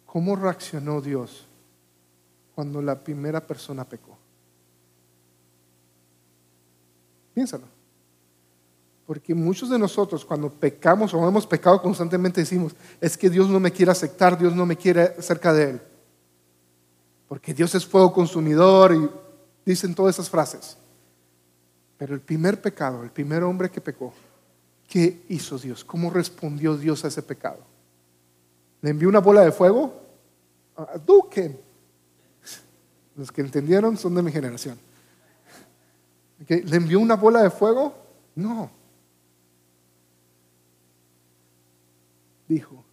¿cómo 0.05 0.35
reaccionó 0.35 1.01
Dios 1.01 1.45
cuando 2.55 2.81
la 2.81 2.99
primera 2.99 3.45
persona 3.45 3.85
pecó? 3.85 4.17
Piénsalo. 7.33 7.65
Porque 9.05 9.33
muchos 9.33 9.69
de 9.69 9.79
nosotros 9.79 10.23
cuando 10.23 10.51
pecamos 10.51 11.13
o 11.13 11.27
hemos 11.27 11.47
pecado 11.47 11.81
constantemente 11.81 12.41
decimos, 12.41 12.75
es 13.01 13.17
que 13.17 13.29
Dios 13.29 13.49
no 13.49 13.59
me 13.59 13.71
quiere 13.71 13.91
aceptar, 13.91 14.37
Dios 14.37 14.55
no 14.55 14.67
me 14.67 14.75
quiere 14.75 15.19
cerca 15.21 15.51
de 15.51 15.69
Él. 15.71 15.81
Porque 17.27 17.53
Dios 17.53 17.73
es 17.73 17.85
fuego 17.85 18.13
consumidor 18.13 18.93
y 18.93 19.28
dicen 19.71 19.93
todas 19.93 20.15
esas 20.15 20.29
frases. 20.29 20.77
Pero 21.97 22.15
el 22.15 22.21
primer 22.21 22.59
pecado, 22.59 23.03
el 23.03 23.11
primer 23.11 23.43
hombre 23.43 23.69
que 23.69 23.79
pecó, 23.79 24.11
¿qué 24.87 25.23
hizo 25.29 25.59
Dios? 25.59 25.83
¿Cómo 25.83 26.09
respondió 26.09 26.75
Dios 26.75 27.05
a 27.05 27.09
ese 27.09 27.21
pecado? 27.21 27.59
¿Le 28.81 28.89
envió 28.89 29.07
una 29.09 29.19
bola 29.19 29.41
de 29.41 29.51
fuego? 29.51 30.01
Duque. 31.05 31.59
Los 33.15 33.31
que 33.31 33.41
entendieron 33.41 33.95
son 33.97 34.15
de 34.15 34.23
mi 34.23 34.31
generación. 34.31 34.79
¿Le 36.47 36.77
envió 36.77 36.99
una 36.99 37.15
bola 37.15 37.43
de 37.43 37.51
fuego? 37.51 37.93
No. 38.35 38.71
Dijo, 42.47 42.83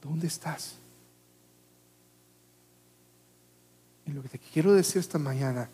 ¿dónde 0.00 0.28
estás? 0.28 0.76
Y 4.06 4.12
lo 4.12 4.22
que 4.22 4.28
te 4.28 4.38
quiero 4.38 4.72
decir 4.72 5.00
esta 5.00 5.18
mañana, 5.18 5.68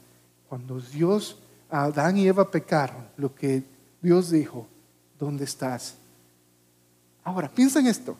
cuando 0.48 0.80
Dios, 0.80 1.38
Adán 1.70 2.16
y 2.16 2.26
Eva 2.26 2.50
pecaron, 2.50 3.08
lo 3.16 3.34
que 3.34 3.62
Dios 4.00 4.30
dijo, 4.30 4.66
¿dónde 5.18 5.44
estás? 5.44 5.96
Ahora, 7.24 7.48
piensa 7.48 7.80
en 7.80 7.88
esto. 7.88 8.16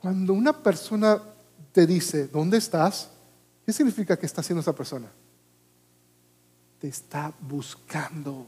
Cuando 0.00 0.32
una 0.32 0.52
persona 0.52 1.20
te 1.72 1.86
dice, 1.86 2.26
¿dónde 2.28 2.58
estás? 2.58 3.10
¿Qué 3.64 3.72
significa 3.72 4.16
que 4.16 4.26
está 4.26 4.40
haciendo 4.40 4.60
esa 4.60 4.74
persona? 4.74 5.08
te 6.80 6.88
está 6.88 7.32
buscando. 7.40 8.46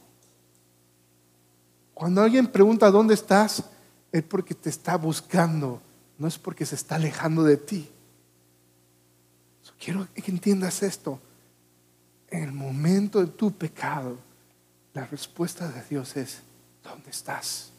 Cuando 1.92 2.22
alguien 2.22 2.46
pregunta 2.46 2.90
dónde 2.90 3.14
estás, 3.14 3.62
es 4.10 4.22
porque 4.22 4.54
te 4.54 4.70
está 4.70 4.96
buscando, 4.96 5.80
no 6.18 6.26
es 6.26 6.38
porque 6.38 6.64
se 6.64 6.74
está 6.74 6.96
alejando 6.96 7.44
de 7.44 7.58
ti. 7.58 7.88
quiero 9.78 10.08
que 10.14 10.30
entiendas 10.30 10.82
esto. 10.82 11.20
En 12.32 12.44
el 12.44 12.52
momento 12.52 13.20
de 13.20 13.26
tu 13.26 13.52
pecado, 13.52 14.16
la 14.94 15.04
respuesta 15.04 15.68
de 15.68 15.82
Dios 15.84 16.16
es, 16.16 16.38
¿dónde 16.82 17.10
estás? 17.10 17.70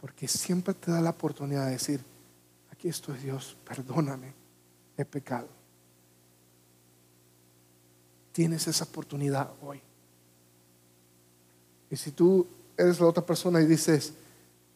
Porque 0.00 0.28
siempre 0.28 0.74
te 0.74 0.92
da 0.92 1.00
la 1.00 1.10
oportunidad 1.10 1.66
de 1.66 1.72
decir, 1.72 2.04
aquí 2.70 2.88
estoy 2.88 3.18
Dios, 3.18 3.56
perdóname, 3.68 4.32
he 4.96 5.04
pecado. 5.04 5.48
Tienes 8.30 8.68
esa 8.68 8.84
oportunidad 8.84 9.50
hoy. 9.60 9.82
Y 11.90 11.96
si 11.96 12.12
tú 12.12 12.46
eres 12.76 13.00
la 13.00 13.06
otra 13.06 13.26
persona 13.26 13.60
y 13.60 13.66
dices, 13.66 14.12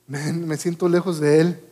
me, 0.09 0.57
siento 0.57 0.89
lejos 0.89 1.21
de 1.21 1.41
Él, 1.41 1.65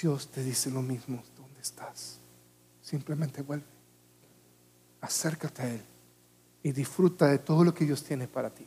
Dios 0.00 0.26
te 0.28 0.42
dice 0.42 0.70
lo 0.70 0.80
mismo, 0.80 1.22
¿dónde 1.36 1.60
estás? 1.60 2.17
Simplemente 2.88 3.42
vuelve, 3.42 3.66
acércate 5.02 5.60
a 5.60 5.70
Él 5.74 5.82
y 6.62 6.72
disfruta 6.72 7.26
de 7.26 7.38
todo 7.38 7.62
lo 7.62 7.74
que 7.74 7.84
Dios 7.84 8.02
tiene 8.02 8.26
para 8.26 8.48
ti. 8.48 8.66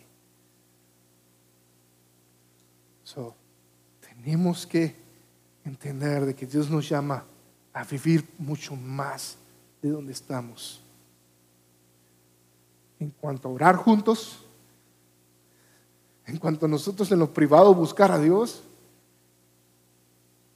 So, 3.03 3.34
tenemos 3.99 4.67
que 4.67 4.95
entender 5.65 6.24
de 6.28 6.36
que 6.36 6.45
Dios 6.45 6.69
nos 6.69 6.88
llama 6.88 7.26
a 7.74 7.84
vivir 7.84 8.30
mucho 8.38 8.76
más 8.76 9.38
de 9.82 9.89
donde 9.89 10.11
estamos 10.13 10.84
en 12.99 13.09
cuanto 13.09 13.49
a 13.49 13.51
orar 13.53 13.76
juntos, 13.76 14.45
en 16.28 16.38
cuanto 16.38 16.67
a 16.67 16.69
nosotros 16.69 17.11
en 17.11 17.17
lo 17.17 17.34
privado 17.34 17.74
buscar 17.74 18.11
a 18.11 18.19
Dios, 18.19 18.61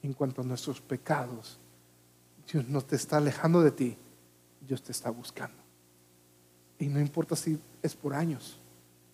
en 0.04 0.12
cuanto 0.12 0.42
a 0.42 0.44
nuestros 0.44 0.80
pecados, 0.80 1.58
Dios 2.50 2.68
no 2.68 2.82
te 2.82 2.96
está 2.96 3.16
alejando 3.16 3.60
de 3.62 3.70
ti, 3.70 3.96
Dios 4.60 4.82
te 4.82 4.92
está 4.92 5.10
buscando. 5.10 5.56
Y 6.78 6.86
no 6.86 7.00
importa 7.00 7.34
si 7.36 7.58
es 7.82 7.94
por 7.94 8.14
años 8.14 8.58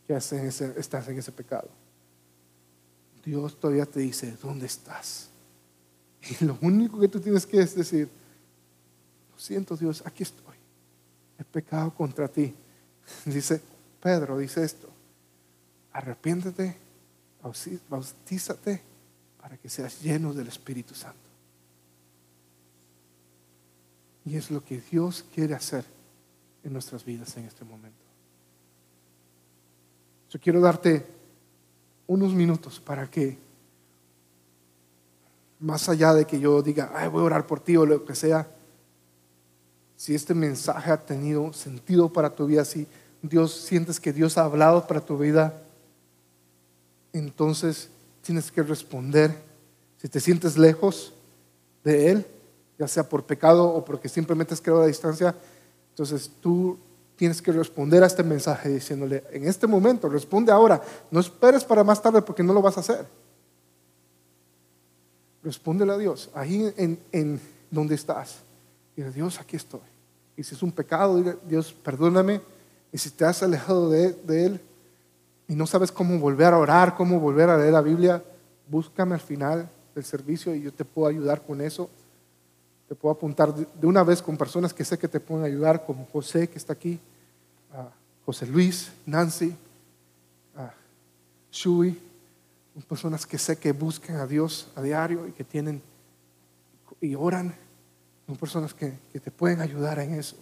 que 0.07 0.15
estás 0.15 1.09
en 1.09 1.19
ese 1.19 1.33
pecado. 1.33 1.69
Dios 3.25 3.59
todavía 3.59 3.87
te 3.87 4.01
dice, 4.01 4.37
¿dónde 4.43 4.67
estás? 4.67 5.29
Y 6.41 6.45
lo 6.45 6.59
único 6.61 6.99
que 6.99 7.09
tú 7.09 7.21
tienes 7.21 7.47
que 7.47 7.61
es 7.61 7.75
decir, 7.75 8.09
lo 9.33 9.39
siento 9.39 9.77
Dios, 9.77 10.03
aquí 10.05 10.23
estoy. 10.23 10.57
He 11.39 11.45
pecado 11.45 11.93
contra 11.95 12.29
ti. 12.29 12.55
Dice 13.25 13.61
Pedro, 14.01 14.39
dice 14.39 14.65
esto, 14.65 14.89
arrepiéntete, 15.93 16.77
bautízate 17.89 18.83
para 19.41 19.57
que 19.57 19.69
seas 19.69 20.01
lleno 20.01 20.33
del 20.35 20.49
Espíritu 20.49 20.95
Santo. 20.95 21.32
Y 24.25 24.37
es 24.37 24.51
lo 24.51 24.65
que 24.65 24.81
Dios 24.81 25.25
quiere 25.35 25.55
hacer 25.55 25.85
en 26.65 26.73
nuestras 26.73 27.05
vidas 27.05 27.37
en 27.37 27.45
este 27.45 27.65
momento. 27.65 27.99
Yo 30.31 30.41
quiero 30.41 30.61
darte 30.61 31.05
unos 32.07 32.33
minutos 32.33 32.81
para 32.81 33.11
que, 33.11 33.39
más 35.61 35.89
allá 35.89 36.15
de 36.15 36.25
que 36.25 36.41
yo 36.41 36.63
diga, 36.63 36.91
Ay, 36.95 37.09
voy 37.09 37.23
a 37.23 37.25
orar 37.25 37.47
por 37.47 37.61
ti 37.61 37.77
o 37.77 37.85
lo 37.85 38.05
que 38.05 38.15
sea, 38.15 38.49
si 39.97 40.15
este 40.15 40.35
mensaje 40.35 40.91
ha 40.91 40.97
tenido 40.97 41.53
sentido 41.53 42.13
para 42.13 42.35
tu 42.35 42.47
vida, 42.47 42.65
si 42.65 42.87
Dios 43.23 43.53
sientes 43.55 44.01
que 44.01 44.13
Dios 44.13 44.37
ha 44.37 44.45
hablado 44.45 44.87
para 44.87 45.01
tu 45.01 45.17
vida, 45.17 45.63
entonces 47.13 47.89
tienes 48.23 48.51
que 48.51 48.63
responder. 48.63 49.37
Si 49.99 50.09
te 50.09 50.19
sientes 50.19 50.59
lejos 50.59 51.13
de 51.85 52.11
Él, 52.11 52.27
ya 52.83 52.89
sea 52.89 53.09
por 53.09 53.23
pecado 53.23 53.65
o 53.73 53.85
porque 53.85 54.09
simplemente 54.09 54.55
has 54.55 54.61
creado 54.61 54.81
la 54.81 54.89
distancia, 54.89 55.37
entonces 55.91 56.29
tú 56.41 56.77
tienes 57.15 57.41
que 57.41 57.53
responder 57.53 58.03
a 58.03 58.07
este 58.07 58.25
mensaje 58.25 58.69
diciéndole, 58.69 59.23
en 59.31 59.47
este 59.47 59.69
momento, 59.69 60.09
responde 60.09 60.51
ahora, 60.51 60.83
no 61.09 61.21
esperes 61.21 61.63
para 61.63 61.85
más 61.85 62.03
tarde 62.03 62.23
porque 62.23 62.43
no 62.43 62.53
lo 62.53 62.61
vas 62.61 62.77
a 62.77 62.81
hacer. 62.81 63.07
Respóndele 65.45 65.93
a 65.93 65.99
Dios, 65.99 66.29
ahí 66.35 66.75
en, 66.77 67.41
donde 67.71 67.95
estás. 67.95 68.39
Y 68.97 69.03
Dios, 69.03 69.39
aquí 69.39 69.55
estoy. 69.55 69.81
Y 70.37 70.43
si 70.43 70.57
es 70.57 70.63
un 70.65 70.73
pecado, 70.73 71.23
Dios, 71.47 71.73
perdóname. 71.73 72.41
Y 72.91 72.99
si 72.99 73.11
te 73.11 73.25
has 73.25 73.45
alejado 73.45 73.91
de, 73.91 74.17
Él 74.27 74.61
y 75.47 75.55
no 75.55 75.69
sabes 75.69 75.93
cómo 75.93 76.19
volver 76.19 76.53
a 76.53 76.59
orar, 76.59 76.97
cómo 76.97 77.21
volver 77.21 77.49
a 77.49 77.57
leer 77.57 77.75
la 77.75 77.81
Biblia, 77.81 78.25
búscame 78.69 79.15
al 79.15 79.21
final 79.21 79.69
del 79.95 80.05
servicio 80.05 80.53
y 80.53 80.63
yo 80.63 80.73
te 80.73 80.85
puedo 80.85 81.07
ayudar 81.07 81.43
con 81.43 81.61
eso. 81.61 81.89
Te 82.93 82.97
puedo 82.97 83.15
apuntar 83.15 83.55
de 83.55 83.87
una 83.87 84.03
vez 84.03 84.21
con 84.21 84.37
personas 84.37 84.75
que 84.75 84.85
sé 84.85 84.99
que 84.99 85.09
te 85.09 85.19
pueden 85.19 85.47
ayudar, 85.47 85.87
como 85.87 86.05
José 86.13 86.47
que 86.47 86.59
está 86.59 86.75
aquí, 86.75 87.01
José 88.27 88.47
Luis, 88.47 88.93
Nancy, 89.07 89.57
Shui, 91.51 91.99
personas 92.87 93.25
que 93.25 93.39
sé 93.39 93.57
que 93.57 93.73
buscan 93.73 94.17
a 94.17 94.27
Dios 94.27 94.69
a 94.77 94.83
diario 94.83 95.27
y 95.27 95.33
que 95.33 95.43
tienen 95.43 95.81
y 97.01 97.15
oran 97.15 97.55
son 98.27 98.37
personas 98.37 98.75
que, 98.75 98.91
te 99.11 99.31
pueden 99.31 99.63
ayudar 99.63 99.99
en 99.99 100.13
eso. 100.13 100.37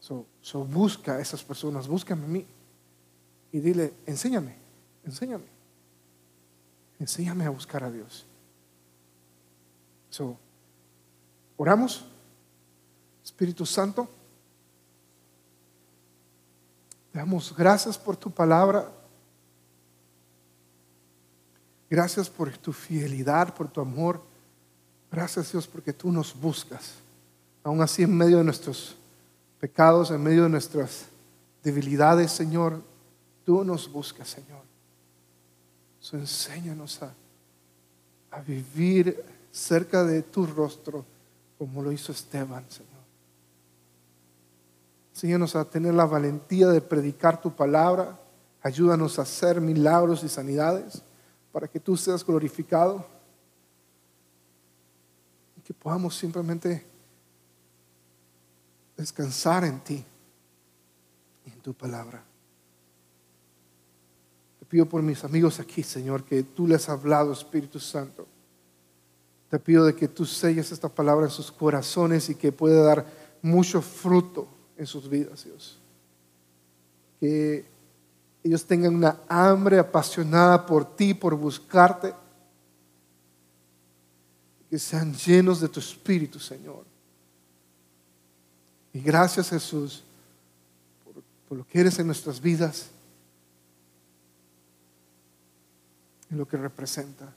So, 0.00 0.64
busca 0.64 1.16
a 1.16 1.20
esas 1.20 1.44
personas, 1.44 1.86
búscame 1.86 2.24
a 2.24 2.28
mí 2.28 2.46
y 3.52 3.60
dile, 3.60 3.92
enséñame, 4.06 4.54
enséñame, 5.04 5.44
enséñame 6.98 7.44
a 7.44 7.50
buscar 7.50 7.84
a 7.84 7.90
Dios. 7.90 8.24
So, 10.08 10.38
oramos, 11.58 12.06
Espíritu 13.22 13.66
Santo, 13.66 14.08
te 17.12 17.18
damos 17.18 17.54
gracias 17.54 17.98
por 17.98 18.16
tu 18.16 18.30
palabra. 18.30 18.90
Gracias 21.90 22.28
por 22.28 22.56
tu 22.58 22.72
fidelidad, 22.72 23.54
por 23.54 23.68
tu 23.68 23.80
amor. 23.80 24.22
Gracias 25.10 25.52
Dios 25.52 25.66
porque 25.66 25.92
tú 25.92 26.12
nos 26.12 26.38
buscas. 26.38 26.94
aún 27.64 27.82
así 27.82 28.02
en 28.02 28.16
medio 28.16 28.38
de 28.38 28.44
nuestros 28.44 28.96
pecados, 29.60 30.10
en 30.10 30.22
medio 30.22 30.44
de 30.44 30.48
nuestras 30.48 31.06
debilidades, 31.62 32.30
Señor, 32.30 32.82
tú 33.44 33.64
nos 33.64 33.90
buscas, 33.90 34.28
Señor. 34.28 34.62
So, 36.00 36.16
enséñanos 36.16 37.02
a, 37.02 37.12
a 38.30 38.40
vivir 38.40 39.22
cerca 39.50 40.04
de 40.04 40.22
tu 40.22 40.46
rostro 40.46 41.04
como 41.58 41.82
lo 41.82 41.90
hizo 41.90 42.12
Esteban, 42.12 42.64
Señor. 42.70 42.98
Enséñanos 45.12 45.56
a 45.56 45.64
tener 45.64 45.94
la 45.94 46.06
valentía 46.06 46.68
de 46.68 46.80
predicar 46.80 47.40
tu 47.40 47.54
palabra. 47.54 48.16
Ayúdanos 48.62 49.18
a 49.18 49.22
hacer 49.22 49.60
milagros 49.60 50.22
y 50.22 50.28
sanidades 50.28 51.02
para 51.50 51.66
que 51.66 51.80
tú 51.80 51.96
seas 51.96 52.24
glorificado. 52.24 53.04
Y 55.56 55.60
que 55.62 55.74
podamos 55.74 56.16
simplemente 56.16 56.86
descansar 58.96 59.64
en 59.64 59.80
ti 59.80 60.04
y 61.44 61.50
en 61.50 61.60
tu 61.60 61.74
palabra. 61.74 62.22
Te 64.60 64.66
pido 64.66 64.86
por 64.86 65.02
mis 65.02 65.24
amigos 65.24 65.58
aquí, 65.58 65.82
Señor, 65.82 66.22
que 66.22 66.44
tú 66.44 66.68
les 66.68 66.88
has 66.88 66.90
hablado, 66.90 67.32
Espíritu 67.32 67.80
Santo. 67.80 68.24
Te 69.50 69.58
pido 69.58 69.84
de 69.84 69.94
que 69.94 70.08
tú 70.08 70.26
selles 70.26 70.72
esta 70.72 70.88
palabra 70.88 71.26
en 71.26 71.30
sus 71.30 71.50
corazones 71.50 72.28
y 72.28 72.34
que 72.34 72.52
pueda 72.52 72.82
dar 72.82 73.06
mucho 73.40 73.80
fruto 73.80 74.46
en 74.76 74.86
sus 74.86 75.08
vidas, 75.08 75.44
Dios. 75.44 75.78
Que 77.18 77.64
ellos 78.44 78.64
tengan 78.64 78.94
una 78.94 79.20
hambre 79.28 79.78
apasionada 79.78 80.64
por 80.66 80.96
ti, 80.96 81.14
por 81.14 81.34
buscarte. 81.34 82.14
Que 84.68 84.78
sean 84.78 85.14
llenos 85.14 85.60
de 85.60 85.68
tu 85.68 85.80
Espíritu, 85.80 86.38
Señor. 86.38 86.84
Y 88.92 89.00
gracias 89.00 89.48
Jesús 89.48 90.02
por, 91.04 91.22
por 91.48 91.58
lo 91.58 91.66
que 91.66 91.80
eres 91.80 91.98
en 91.98 92.06
nuestras 92.06 92.40
vidas 92.40 92.90
y 96.30 96.34
lo 96.34 96.46
que 96.46 96.56
representa. 96.56 97.32